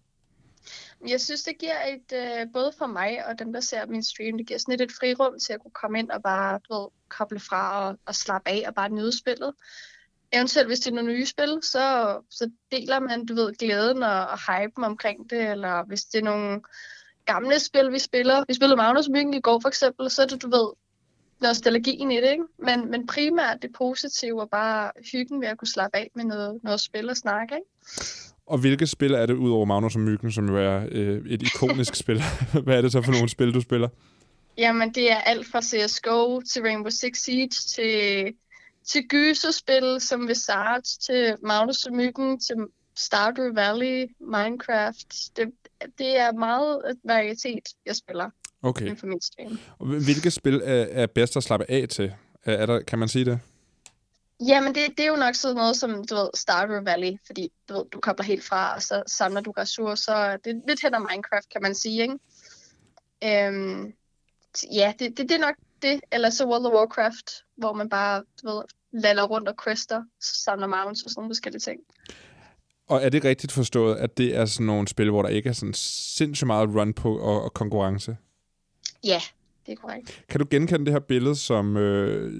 [1.07, 4.37] Jeg synes, det giver et, øh, både for mig og dem, der ser min stream,
[4.37, 6.87] det giver sådan et, et frirum til at kunne komme ind og bare du ved,
[7.09, 9.53] koble fra og, og slappe af og bare nyde spillet.
[10.31, 14.27] Eventuelt, hvis det er nogle nye spil, så, så deler man, du ved, glæden og,
[14.27, 16.61] og hypen omkring det, eller hvis det er nogle
[17.25, 18.43] gamle spil, vi spiller.
[18.47, 20.67] Vi spillede Magnus Myggen i går for eksempel, så er det, du ved,
[21.41, 22.43] nostalgien i det, ikke?
[22.59, 26.59] Men, men primært det positive og bare hyggen ved at kunne slappe af med noget,
[26.63, 27.67] noget spil og snakke, ikke?
[28.47, 31.95] Og hvilke spil er det, udover Magnus og Myggen, som jo er øh, et ikonisk
[32.03, 32.21] spil?
[32.63, 33.89] Hvad er det så for nogle spil, du spiller?
[34.57, 38.33] Jamen, det er alt fra CSGO til Rainbow Six Siege til,
[38.87, 42.55] til gyserspil som Visage, til Magnus og Myggen, til
[42.95, 45.37] Stardew Valley, Minecraft.
[45.37, 45.51] Det,
[45.97, 48.29] det er meget et varietet, jeg spiller.
[48.63, 48.97] Okay.
[48.97, 49.59] For min stream.
[49.79, 52.13] Hvilke spil er, er bedst at slappe af til?
[52.43, 53.39] Er, er der, kan man sige det?
[54.47, 57.73] Jamen, det, det er jo nok sådan noget som, du ved, Stardew Valley, fordi du,
[57.73, 60.37] ved, du kobler helt fra, og så samler du ressourcer.
[60.37, 62.17] Det er lidt hen Minecraft, kan man sige, ikke?
[63.23, 63.93] Øhm,
[64.73, 66.01] ja, det, det, det er nok det.
[66.11, 70.67] Eller så World of Warcraft, hvor man bare, du ved, lander rundt og quester, samler
[70.67, 71.79] mounts og sådan nogle forskellige ting.
[72.87, 75.53] Og er det rigtigt forstået, at det er sådan nogle spil, hvor der ikke er
[75.53, 78.17] sådan sindssygt meget run på og, og konkurrence?
[79.03, 79.21] Ja,
[79.65, 80.23] det er korrekt.
[80.29, 82.33] Kan du genkende det her billede, som, øh,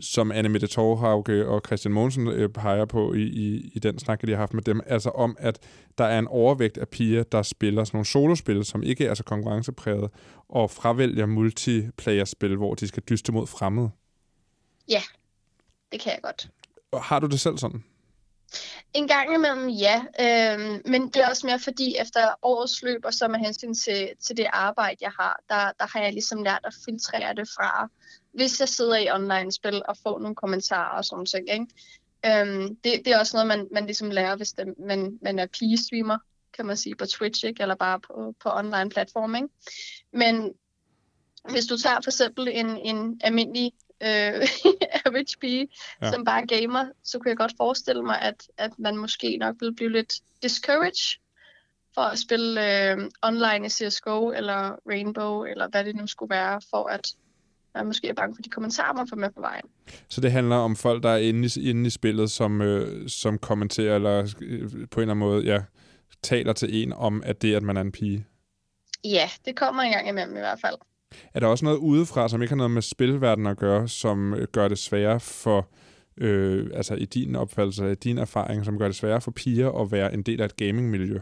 [0.00, 4.22] som Anne Mette Torhauge og Christian Mogensen øh, peger på i, i, i den snak,
[4.22, 4.80] de har haft med dem?
[4.86, 5.58] Altså om, at
[5.98, 9.24] der er en overvægt af piger, der spiller sådan nogle solospil, som ikke er så
[9.24, 10.10] konkurrencepræget,
[10.48, 13.90] og fravælger multiplayer-spil, hvor de skal dyste mod fremmede?
[14.88, 15.02] Ja,
[15.92, 16.48] det kan jeg godt.
[17.02, 17.84] Har du det selv sådan?
[18.94, 20.04] En gang imellem, ja.
[20.20, 24.10] Øhm, men det er også mere fordi, efter årets løb, og så med hensyn til,
[24.26, 27.88] til det arbejde, jeg har, der, der har jeg ligesom lært at filtrere det fra,
[28.32, 31.50] hvis jeg sidder i online-spil og får nogle kommentarer og sådan ting.
[31.52, 31.66] Ikke?
[32.26, 35.46] Øhm, det, det er også noget, man, man ligesom lærer, hvis det, man, man er
[35.46, 36.18] pige-streamer,
[36.52, 37.62] kan man sige, på Twitch, ikke?
[37.62, 39.34] eller bare på, på online-platform.
[39.34, 39.48] Ikke?
[40.12, 40.52] Men
[41.50, 43.72] hvis du tager for eksempel en, en almindelig
[44.02, 44.48] øh,
[45.06, 45.68] average pige,
[46.02, 46.12] ja.
[46.12, 49.74] som bare gamer, så kunne jeg godt forestille mig, at, at man måske nok vil
[49.74, 51.18] blive lidt discouraged
[51.94, 56.60] for at spille øh, online i CSGO eller Rainbow, eller hvad det nu skulle være,
[56.70, 57.08] for at
[57.74, 59.64] man måske er bange for de kommentarer, man får med på vejen.
[60.08, 63.38] Så det handler om folk, der er inde i, inde i spillet, som, øh, som
[63.38, 65.62] kommenterer, eller øh, på en eller anden måde, ja,
[66.22, 68.26] taler til en om, at det, at man er en pige?
[69.04, 70.76] Ja, det kommer en gang imellem i hvert fald.
[71.34, 74.48] Er der også noget udefra, som ikke har noget med spilverdenen at gøre, som øh,
[74.52, 75.68] gør det sværere for,
[76.16, 79.92] øh, altså i din opfattelse, i din erfaring, som gør det sværere for piger at
[79.92, 81.20] være en del af et gamingmiljø?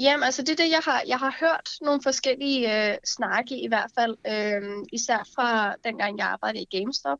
[0.00, 3.68] Jamen, altså det er det, jeg har, jeg har hørt nogle forskellige øh, snakke i
[3.68, 7.18] hvert fald, øh, især fra dengang jeg arbejdede i GameStop.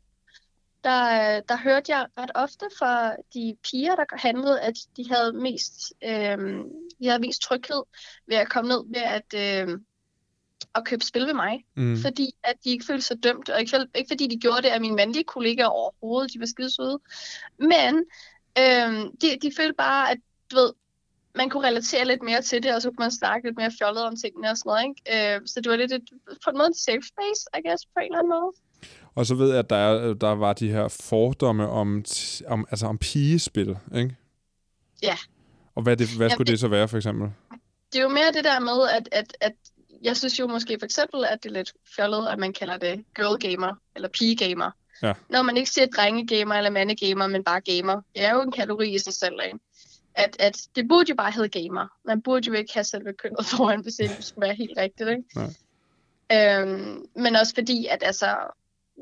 [0.83, 5.33] Der, øh, der hørte jeg ret ofte fra de piger, der handlede, at de havde
[5.33, 6.37] mest, øh,
[6.99, 7.83] de havde mest tryghed
[8.27, 9.79] ved at komme ned ved at, øh,
[10.75, 11.97] at købe spil ved mig, mm.
[11.97, 14.81] fordi at de ikke følte sig dømt, og ikke, ikke fordi de gjorde det af
[14.81, 16.99] mine mandlige kollegaer overhovedet, de var skide søde,
[17.59, 18.05] men
[18.57, 20.17] øh, de, de følte bare, at
[20.51, 20.73] du ved,
[21.35, 24.03] man kunne relatere lidt mere til det, og så kunne man snakke lidt mere fjollet
[24.03, 24.83] om tingene og sådan noget.
[25.07, 25.35] Ikke?
[25.35, 26.09] Øh, så det var lidt et,
[26.43, 28.51] på en måde en safe space, I guess, på en eller anden måde.
[29.15, 32.05] Og så ved jeg, at der, der var de her fordomme om,
[32.47, 34.15] om, altså om pigespil, ikke?
[35.03, 35.17] Ja.
[35.75, 37.31] Og hvad, det, hvad skulle Jamen, det så være, for eksempel?
[37.93, 39.53] Det er jo mere det der med, at, at, at
[40.03, 43.05] jeg synes jo måske for eksempel, at det er lidt fjollet, at man kalder det
[43.15, 44.71] girl gamer, eller pige gamer.
[45.01, 45.13] Ja.
[45.29, 48.01] Når man ikke siger drenge gamer eller mande gamer, men bare gamer.
[48.15, 49.59] Det er jo en kategori i sig selv, ikke?
[50.15, 51.87] At, at det burde jo bare hedde gamer.
[52.05, 55.23] Man burde jo ikke have selve kønnet foran, hvis det skulle være helt rigtigt, ikke?
[55.35, 56.61] Ja.
[56.61, 58.37] Øhm, men også fordi, at altså,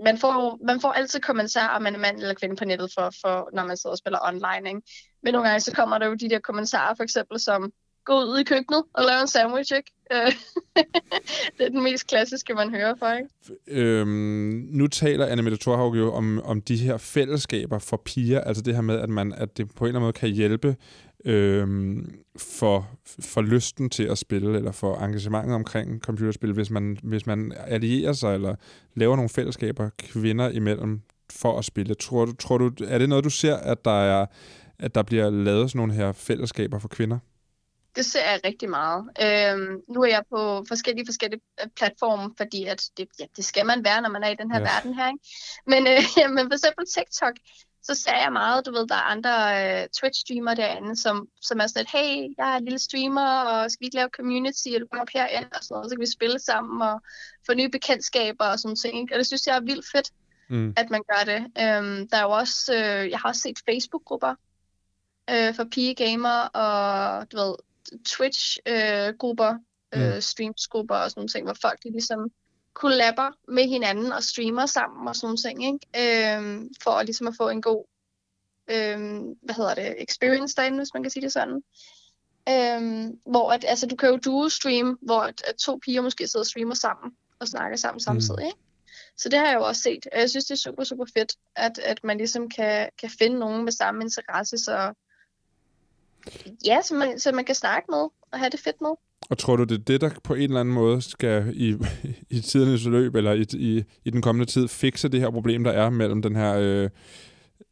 [0.03, 3.13] man får, man får altid kommentarer, om man er mand eller kvinde på nettet, for,
[3.21, 4.69] for, når man sidder og spiller online.
[4.69, 4.81] Ikke?
[5.23, 7.71] Men nogle gange så kommer der jo de der kommentarer, for eksempel som,
[8.05, 9.91] gå ud i køkkenet og lave en sandwich, ikke?
[10.11, 10.31] Øh,
[11.57, 13.29] det er den mest klassiske, man hører fra, ikke?
[13.67, 18.63] Øhm, nu taler Anne Mette Thorhaug jo om, om de her fællesskaber for piger, altså
[18.63, 20.75] det her med, at, man, at det på en eller anden måde kan hjælpe
[21.25, 22.89] øhm, for,
[23.19, 28.13] for lysten til at spille, eller for engagementet omkring computerspil, hvis man, hvis man allierer
[28.13, 28.55] sig, eller
[28.95, 31.01] laver nogle fællesskaber kvinder imellem
[31.31, 31.93] for at spille.
[31.95, 34.25] Tror du, tror du, er det noget, du ser, at der, er,
[34.79, 37.19] at der bliver lavet sådan nogle her fællesskaber for kvinder?
[37.95, 39.09] Det ser jeg rigtig meget.
[39.21, 43.65] Øhm, nu er jeg på forskellige forskellige øh, platforme, fordi at det, ja, det skal
[43.65, 44.65] man være, når man er i den her ja.
[44.65, 45.07] verden her.
[45.07, 45.19] Ikke?
[45.67, 47.33] Men, øh, ja, men for eksempel TikTok,
[47.83, 51.67] så ser jeg meget, du ved, der er andre øh, Twitch-streamere derinde, som, som er
[51.67, 54.87] sådan et, hey, jeg er en lille streamer, og skal vi ikke lave community, du
[54.91, 57.01] kommer op herind, og sådan noget, så kan vi spille sammen, og
[57.45, 59.09] få nye bekendtskaber og sådan ting.
[59.11, 60.11] Og det synes jeg er vildt fedt,
[60.49, 60.73] mm.
[60.77, 61.41] at man gør det.
[61.63, 64.35] Øhm, der er jo også, øh, jeg har også set Facebook-grupper,
[65.29, 67.55] øh, for pigegamer, og du ved,
[68.05, 69.57] Twitch-grupper,
[69.95, 70.21] øh, mm.
[70.21, 72.31] streamsgrupper og sådan nogle ting, hvor folk de ligesom
[72.73, 76.37] kollaber med hinanden og streamer sammen og sådan nogle ting, ikke?
[76.37, 77.85] Øhm, for at ligesom at få en god
[78.71, 81.61] øhm, hvad hedder det, experience derinde, hvis man kan sige det sådan.
[82.49, 86.27] Øhm, hvor at, altså, du kan jo duo stream, hvor at, at to piger måske
[86.27, 87.99] sidder og streamer sammen og snakker sammen mm.
[87.99, 88.57] samtidig, ikke?
[89.17, 90.07] Så det har jeg jo også set.
[90.15, 93.63] Jeg synes, det er super, super fedt, at, at man ligesom kan, kan finde nogen
[93.63, 94.93] med samme interesse, så
[96.65, 98.89] ja, så man, så man kan snakke med og have det fedt med.
[99.29, 101.75] Og tror du, det er det, der på en eller anden måde skal i,
[102.29, 105.71] i tidernes løb, eller i, i, i den kommende tid, fikse det her problem, der
[105.71, 106.55] er mellem den her...
[106.57, 106.89] Øh,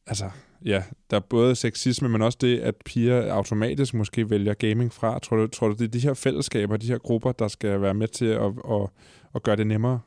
[0.08, 0.30] altså,
[0.66, 5.20] ja, der er både sexisme, men også det, at piger automatisk måske vælger gaming fra.
[5.20, 7.94] Tror du, tror du det er de her fællesskaber, de her grupper, der skal være
[7.94, 8.90] med til at, at,
[9.36, 10.00] at gøre det nemmere?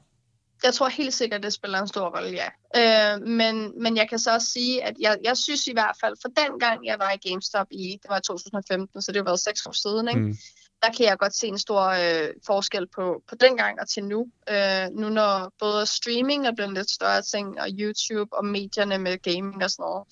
[0.65, 2.49] Jeg tror helt sikkert, at det spiller en stor rolle, ja.
[2.77, 6.17] Øh, men, men jeg kan så også sige, at jeg, jeg synes i hvert fald,
[6.23, 9.41] for den gang jeg var i GameStop i, det var 2015, så det har været
[9.41, 10.21] seks år siden, ikke?
[10.21, 10.37] Mm.
[10.83, 14.05] der kan jeg godt se en stor øh, forskel på, på den gang og til
[14.05, 14.27] nu.
[14.49, 19.23] Øh, nu når både streaming er blevet lidt større ting, og YouTube og medierne med
[19.23, 20.05] gaming og sådan noget.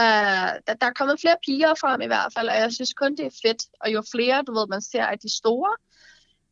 [0.00, 3.16] Uh, der, der er kommet flere piger frem i hvert fald, og jeg synes kun,
[3.16, 3.62] det er fedt.
[3.80, 5.76] Og jo flere, du ved, man ser at de store,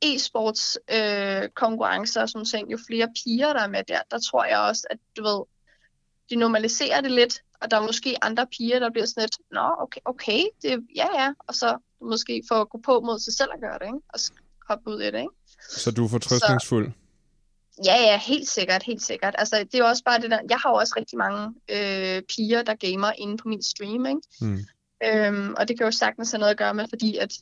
[0.05, 4.45] e-sports øh, konkurrencer og sådan ting, jo flere piger, der er med der, der tror
[4.45, 5.41] jeg også, at du ved,
[6.31, 9.75] de normaliserer det lidt, og der er måske andre piger, der bliver sådan lidt, nå,
[9.79, 13.51] okay, okay, det, ja, ja, og så måske få at gå på mod sig selv
[13.55, 13.99] at gøre det, ikke?
[14.09, 14.21] og
[14.69, 15.19] hoppe ud i det.
[15.19, 15.35] Ikke?
[15.71, 16.87] Så du er fortrøstningsfuld?
[16.87, 16.93] Så,
[17.85, 19.35] ja, ja, helt sikkert, helt sikkert.
[19.39, 22.23] Altså, det er jo også bare det der, jeg har jo også rigtig mange øh,
[22.23, 24.21] piger, der gamer inde på min stream, ikke?
[24.41, 24.59] Mm.
[25.05, 27.33] Øhm, og det kan jo sagtens have noget at gøre med, fordi at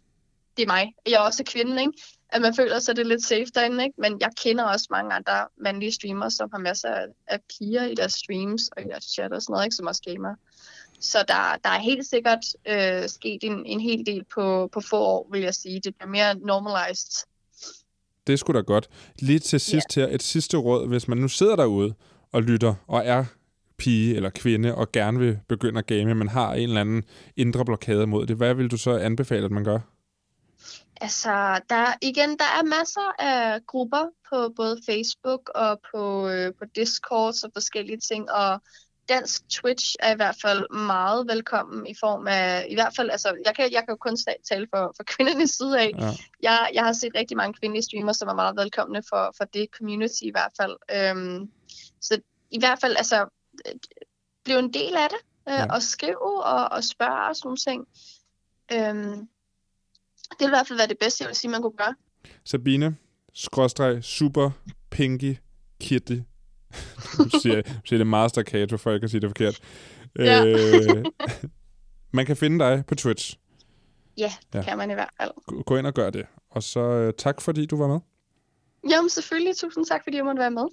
[0.57, 0.93] det er mig.
[1.07, 1.93] Jeg er også kvinde, ikke?
[2.33, 4.01] At man føler sig det lidt safe derinde, ikke?
[4.01, 8.13] Men jeg kender også mange andre mandlige streamere, som har masser af, piger i deres
[8.13, 9.77] streams og i deres chat og sådan noget, ikke?
[9.77, 10.35] Som også gamer.
[11.01, 14.97] Så der, der er helt sikkert øh, sket en, en hel del på, på få
[14.97, 15.81] år, vil jeg sige.
[15.85, 17.27] Det bliver mere normalized.
[18.27, 18.89] Det er sgu da godt.
[19.19, 20.09] Lige til sidst yeah.
[20.09, 21.95] her, et sidste råd, hvis man nu sidder derude
[22.33, 23.25] og lytter og er
[23.79, 27.03] pige eller kvinde og gerne vil begynde at game, men har en eller anden
[27.37, 29.79] indre blokade mod det, hvad vil du så anbefale, at man gør?
[31.01, 36.65] Altså, der, igen, der er masser af grupper på både Facebook og på, øh, på
[36.77, 38.61] Discord og forskellige ting, og
[39.09, 43.37] dansk Twitch er i hvert fald meget velkommen i form af, i hvert fald, altså,
[43.45, 44.17] jeg kan, jeg kan jo kun
[44.49, 45.91] tale for, for kvindernes side af.
[45.99, 46.11] Ja.
[46.43, 49.67] Jeg, jeg har set rigtig mange kvindelige streamere, som er meget velkomne for, for det
[49.79, 50.77] community i hvert fald.
[50.97, 51.51] Øhm,
[52.01, 52.21] så
[52.51, 53.27] i hvert fald, altså,
[54.45, 55.75] bliv en del af det, øh, ja.
[55.75, 57.87] og skrive og, og spørge og sådan nogle ting.
[58.73, 59.29] Øhm,
[60.31, 61.95] det vil i hvert fald være det bedste, jeg vil sige, man kunne gøre.
[62.45, 62.97] Sabine,
[63.35, 64.51] skråstreg, super,
[64.91, 65.37] pinky,
[65.81, 66.19] kitty.
[67.19, 69.61] du siger, siger det meget staccato, for jeg kan sige det forkert.
[70.19, 70.45] Ja.
[70.45, 71.05] Øh,
[72.13, 73.37] man kan finde dig på Twitch.
[74.19, 74.63] Ja, det ja.
[74.63, 75.31] kan man i hvert fald.
[75.65, 76.27] Gå ind og gør det.
[76.51, 78.01] Og så øh, tak, fordi du var med.
[78.91, 79.57] Jamen selvfølgelig.
[79.57, 80.65] Tusind tak, fordi jeg måtte være med.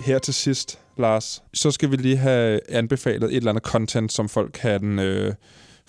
[0.00, 4.28] Her til sidst, Lars, så skal vi lige have anbefalet et eller andet content, som
[4.28, 5.34] folk kan øh,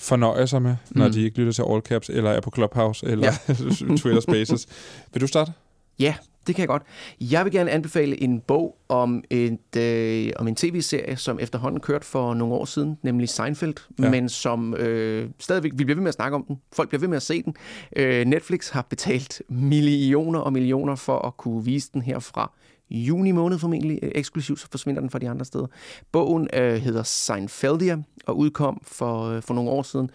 [0.01, 1.13] fornøje sig med, når mm.
[1.13, 3.53] de ikke lytter til All Caps, eller er på Clubhouse, eller ja.
[4.01, 4.67] Twitter Spaces.
[5.13, 5.51] Vil du starte?
[5.99, 6.15] Ja,
[6.47, 6.83] det kan jeg godt.
[7.21, 12.05] Jeg vil gerne anbefale en bog om, et, øh, om en tv-serie, som efterhånden kørt
[12.05, 14.09] for nogle år siden, nemlig Seinfeld, ja.
[14.09, 16.57] men som øh, stadigvæk, vi bliver ved med at snakke om den.
[16.73, 17.55] Folk bliver ved med at se den.
[17.95, 22.51] Øh, Netflix har betalt millioner og millioner for at kunne vise den her fra
[22.91, 25.67] juni måned formentlig øh, eksklusivt, så forsvinder den fra de andre steder.
[26.11, 30.09] Bogen øh, hedder Seinfeldia og udkom for, øh, for nogle år siden,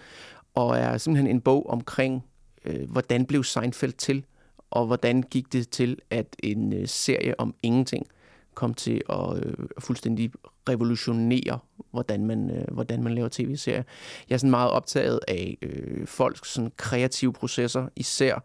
[0.55, 2.24] og er simpelthen en bog omkring,
[2.64, 4.24] øh, hvordan blev Seinfeld til,
[4.70, 8.07] og hvordan gik det til, at en øh, serie om ingenting
[8.55, 10.33] kom til at øh, fuldstændig
[10.68, 11.59] revolutionere,
[11.91, 13.83] hvordan man, øh, hvordan man laver tv-serier.
[14.29, 18.45] Jeg er sådan meget optaget af øh, folks sådan kreative processer, især,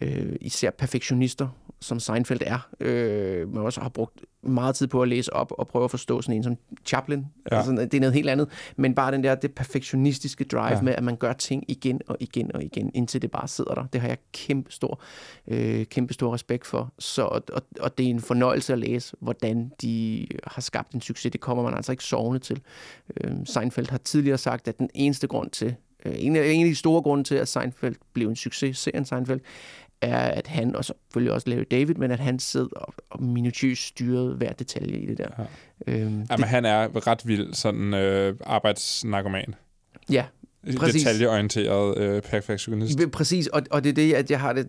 [0.00, 1.48] øh, især perfektionister,
[1.82, 5.68] som Seinfeld er, øh, men også har brugt meget tid på at læse op og
[5.68, 6.56] prøve at forstå sådan en som
[6.86, 7.26] Chaplin.
[7.50, 7.56] Ja.
[7.56, 10.80] Altså, det er noget helt andet, men bare den der det perfektionistiske drive ja.
[10.80, 13.84] med, at man gør ting igen og igen og igen, indtil det bare sidder der.
[13.92, 15.00] Det har jeg kæmpe stor,
[15.48, 16.92] øh, kæmpe stor respekt for.
[16.98, 21.32] Så, og, og det er en fornøjelse at læse, hvordan de har skabt en succes.
[21.32, 22.60] Det kommer man altså ikke sovende til.
[23.20, 25.74] Øh, Seinfeld har tidligere sagt, at den eneste grund til,
[26.04, 29.04] øh, en, af, en af de store grunde til, at Seinfeld blev en succes, serien
[29.04, 29.40] Seinfeld,
[30.02, 33.82] er, at han, og selvfølgelig også Larry David, men at han sidder og, og minutiøst
[33.82, 35.28] styrede hver detalje i det der.
[35.38, 35.92] Ja.
[35.92, 39.54] Øhm, Jamen, det, han er ret vild sådan øh, arbejdsnarkoman.
[40.10, 40.24] Ja,
[40.78, 41.02] Præcis.
[41.02, 42.98] Detaljeorienteret øh, perfektionist.
[43.12, 44.68] Præcis, og, og det er det, at jeg har det...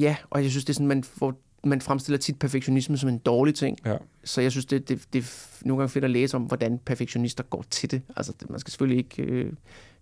[0.00, 1.34] Ja, og jeg synes, det er sådan, man får
[1.64, 3.78] man fremstiller tit perfektionisme som en dårlig ting.
[3.86, 3.96] Ja.
[4.24, 7.44] Så jeg synes, det, det, det er nogle gange fedt at læse om, hvordan perfektionister
[7.44, 8.02] går til det.
[8.16, 9.52] Altså, det, man skal selvfølgelig ikke øh,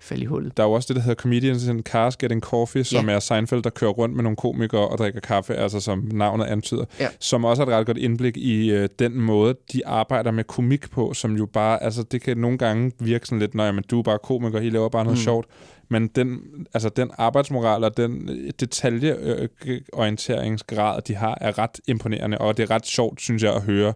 [0.01, 0.57] falde i hullet.
[0.57, 3.15] Der er jo også det, der hedder Comedians in Cars Getting Coffee, som ja.
[3.15, 6.85] er Seinfeld, der kører rundt med nogle komikere og drikker kaffe, altså som navnet antyder,
[7.01, 7.09] ja.
[7.21, 10.91] som også har et ret godt indblik i øh, den måde, de arbejder med komik
[10.91, 14.03] på, som jo bare, altså det kan nogle gange virke sådan lidt, når du er
[14.03, 15.23] bare komiker, I laver bare noget mm.
[15.23, 15.47] sjovt,
[15.89, 16.41] men den,
[16.75, 18.29] altså den arbejdsmoral og den
[18.61, 23.95] detaljeorienteringsgrad, de har, er ret imponerende, og det er ret sjovt, synes jeg, at høre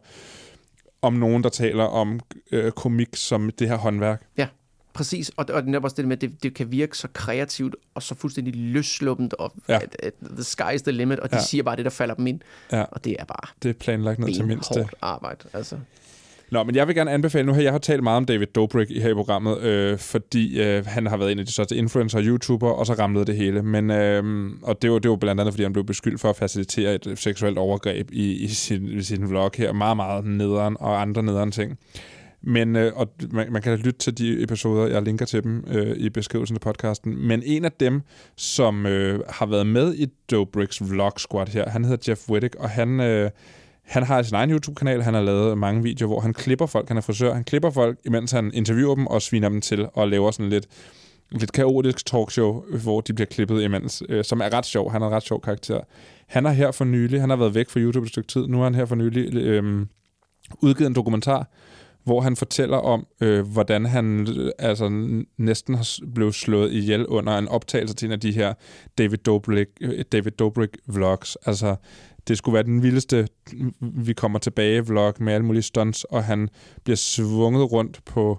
[1.03, 2.21] om nogen, der taler om
[2.53, 4.23] øh, komik som det her håndværk.
[4.37, 4.49] Ja,
[4.93, 5.31] præcis.
[5.37, 8.03] Og, og det er også det med, at det, det kan virke så kreativt og
[8.03, 9.79] så fuldstændig løsluppent, og ja.
[9.83, 11.43] at, at the sky is the limit, og de ja.
[11.43, 12.41] siger bare det, der falder dem ind.
[12.73, 12.83] Ja.
[12.83, 14.89] Og det er bare det er planlagt ned til mindste.
[15.03, 15.49] arbejde.
[15.53, 15.79] Altså.
[16.53, 18.91] Nå, men jeg vil gerne anbefale, nu her, jeg har talt meget om David Dobrik
[18.91, 22.19] i her i programmet, øh, fordi øh, han har været en af de største influencer
[22.19, 23.63] og YouTuber, og så ramlede det hele.
[23.63, 26.37] Men, øh, og det var, det var blandt andet, fordi han blev beskyldt for at
[26.37, 29.73] facilitere et seksuelt overgreb i, i, sin, i sin vlog her.
[29.73, 31.79] Meget, meget nederen og andre nederen ting.
[32.43, 35.97] Men, øh, og man, man kan lytte til de episoder, jeg linker til dem øh,
[35.97, 37.29] i beskrivelsen af podcasten.
[37.29, 38.03] Men en af dem,
[38.37, 42.71] som øh, har været med i Dobricks Vlog Squad her, han hedder Jeff Wittig, og
[42.71, 43.01] han...
[43.01, 43.31] Øh,
[43.85, 46.97] han har sin egen YouTube-kanal, han har lavet mange videoer, hvor han klipper folk, han
[46.97, 50.31] er frisør, han klipper folk, imens han interviewer dem og sviner dem til og laver
[50.31, 50.67] sådan lidt,
[51.31, 54.93] lidt kaotisk talkshow, hvor de bliver klippet imens, øh, som er ret sjov.
[54.93, 55.81] Han er en ret sjov karakter.
[56.27, 58.61] Han er her for nylig, han har været væk fra YouTube et stykke tid, nu
[58.61, 59.87] er han her for nylig øh,
[60.63, 61.51] udgivet en dokumentar,
[62.05, 64.89] hvor han fortæller om, øh, hvordan han øh, altså,
[65.39, 68.55] næsten har blevet slået ihjel under en optagelse til en af de her
[68.99, 71.37] David Dobrik, øh, David Dobrik vlogs.
[71.47, 71.77] Altså,
[72.29, 73.29] det skulle være den vildeste
[73.81, 76.49] vi kommer tilbage vlog med alle mulige stunts, og han
[76.85, 78.39] bliver svunget rundt på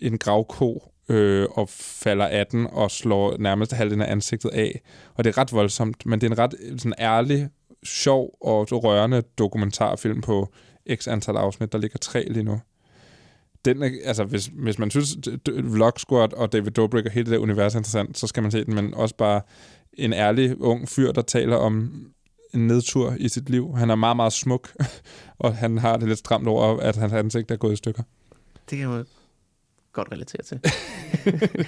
[0.00, 4.80] en gravko øh, og falder af den og slår nærmest halvdelen af ansigtet af.
[5.14, 7.48] Og det er ret voldsomt, men det er en ret sådan ærlig,
[7.84, 10.52] sjov og rørende dokumentarfilm på
[10.94, 11.72] x antal afsnit.
[11.72, 12.60] Der ligger tre lige nu.
[13.64, 15.16] Den, er- altså, hvis, hvis man synes,
[15.48, 18.52] Vlog Squad og David Dobrik og hele det der univers er interessant, så skal man
[18.52, 19.40] se den, men også bare
[19.92, 21.92] en ærlig, ung fyr, der taler om
[22.54, 23.76] en nedtur i sit liv.
[23.76, 24.72] Han er meget, meget smuk,
[25.38, 28.02] og han har det lidt stramt over, at hans ansigt er gået i stykker.
[28.70, 29.04] Det kan man
[29.92, 30.60] godt relatere til.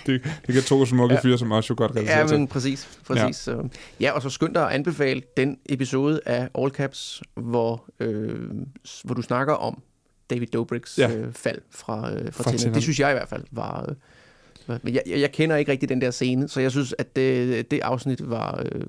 [0.06, 1.20] Det, det kan to smukke Ja.
[1.20, 2.38] fyre som også jo godt relatere Ja, til.
[2.38, 2.98] men præcis.
[3.06, 3.22] præcis.
[3.24, 3.32] Ja.
[3.32, 3.68] Så,
[4.00, 8.50] ja, og så skynd dig at anbefale den episode af All Caps, hvor, øh,
[9.04, 9.82] hvor du snakker om
[10.30, 11.08] David Dobrik's Ja.
[11.10, 11.16] ja.
[11.16, 12.50] øh, fald fra, øh, fra, Fra.
[12.56, 12.74] Tinder.
[12.74, 13.86] Det synes jeg i hvert fald var...
[14.68, 17.16] Øh, men jeg, jeg jeg kender ikke rigtig den der scene, så jeg synes, at
[17.16, 18.82] det, det afsnit var øh,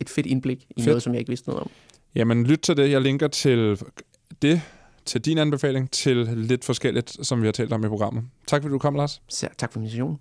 [0.00, 0.86] et fedt indblik i Fedt.
[0.86, 1.70] noget, som jeg ikke vidste noget om.
[2.14, 2.90] Jamen, lyt til det.
[2.90, 3.80] Jeg linker til
[4.42, 4.60] det,
[5.04, 8.24] til din anbefaling, til lidt forskelligt, som vi har talt om i programmet.
[8.46, 9.22] Tak fordi du kom, Lars.
[9.28, 10.18] Så tak for invitationen.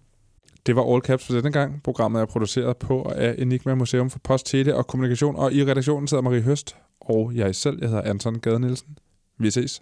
[0.65, 1.83] Det var All Caps for denne gang.
[1.83, 6.07] Programmet er produceret på af Enigma Museum for Post, Tele og Kommunikation, og i redaktionen
[6.07, 8.97] sidder Marie Høst, og jeg selv, jeg hedder Anton Gade Nielsen.
[9.37, 9.81] Vi ses.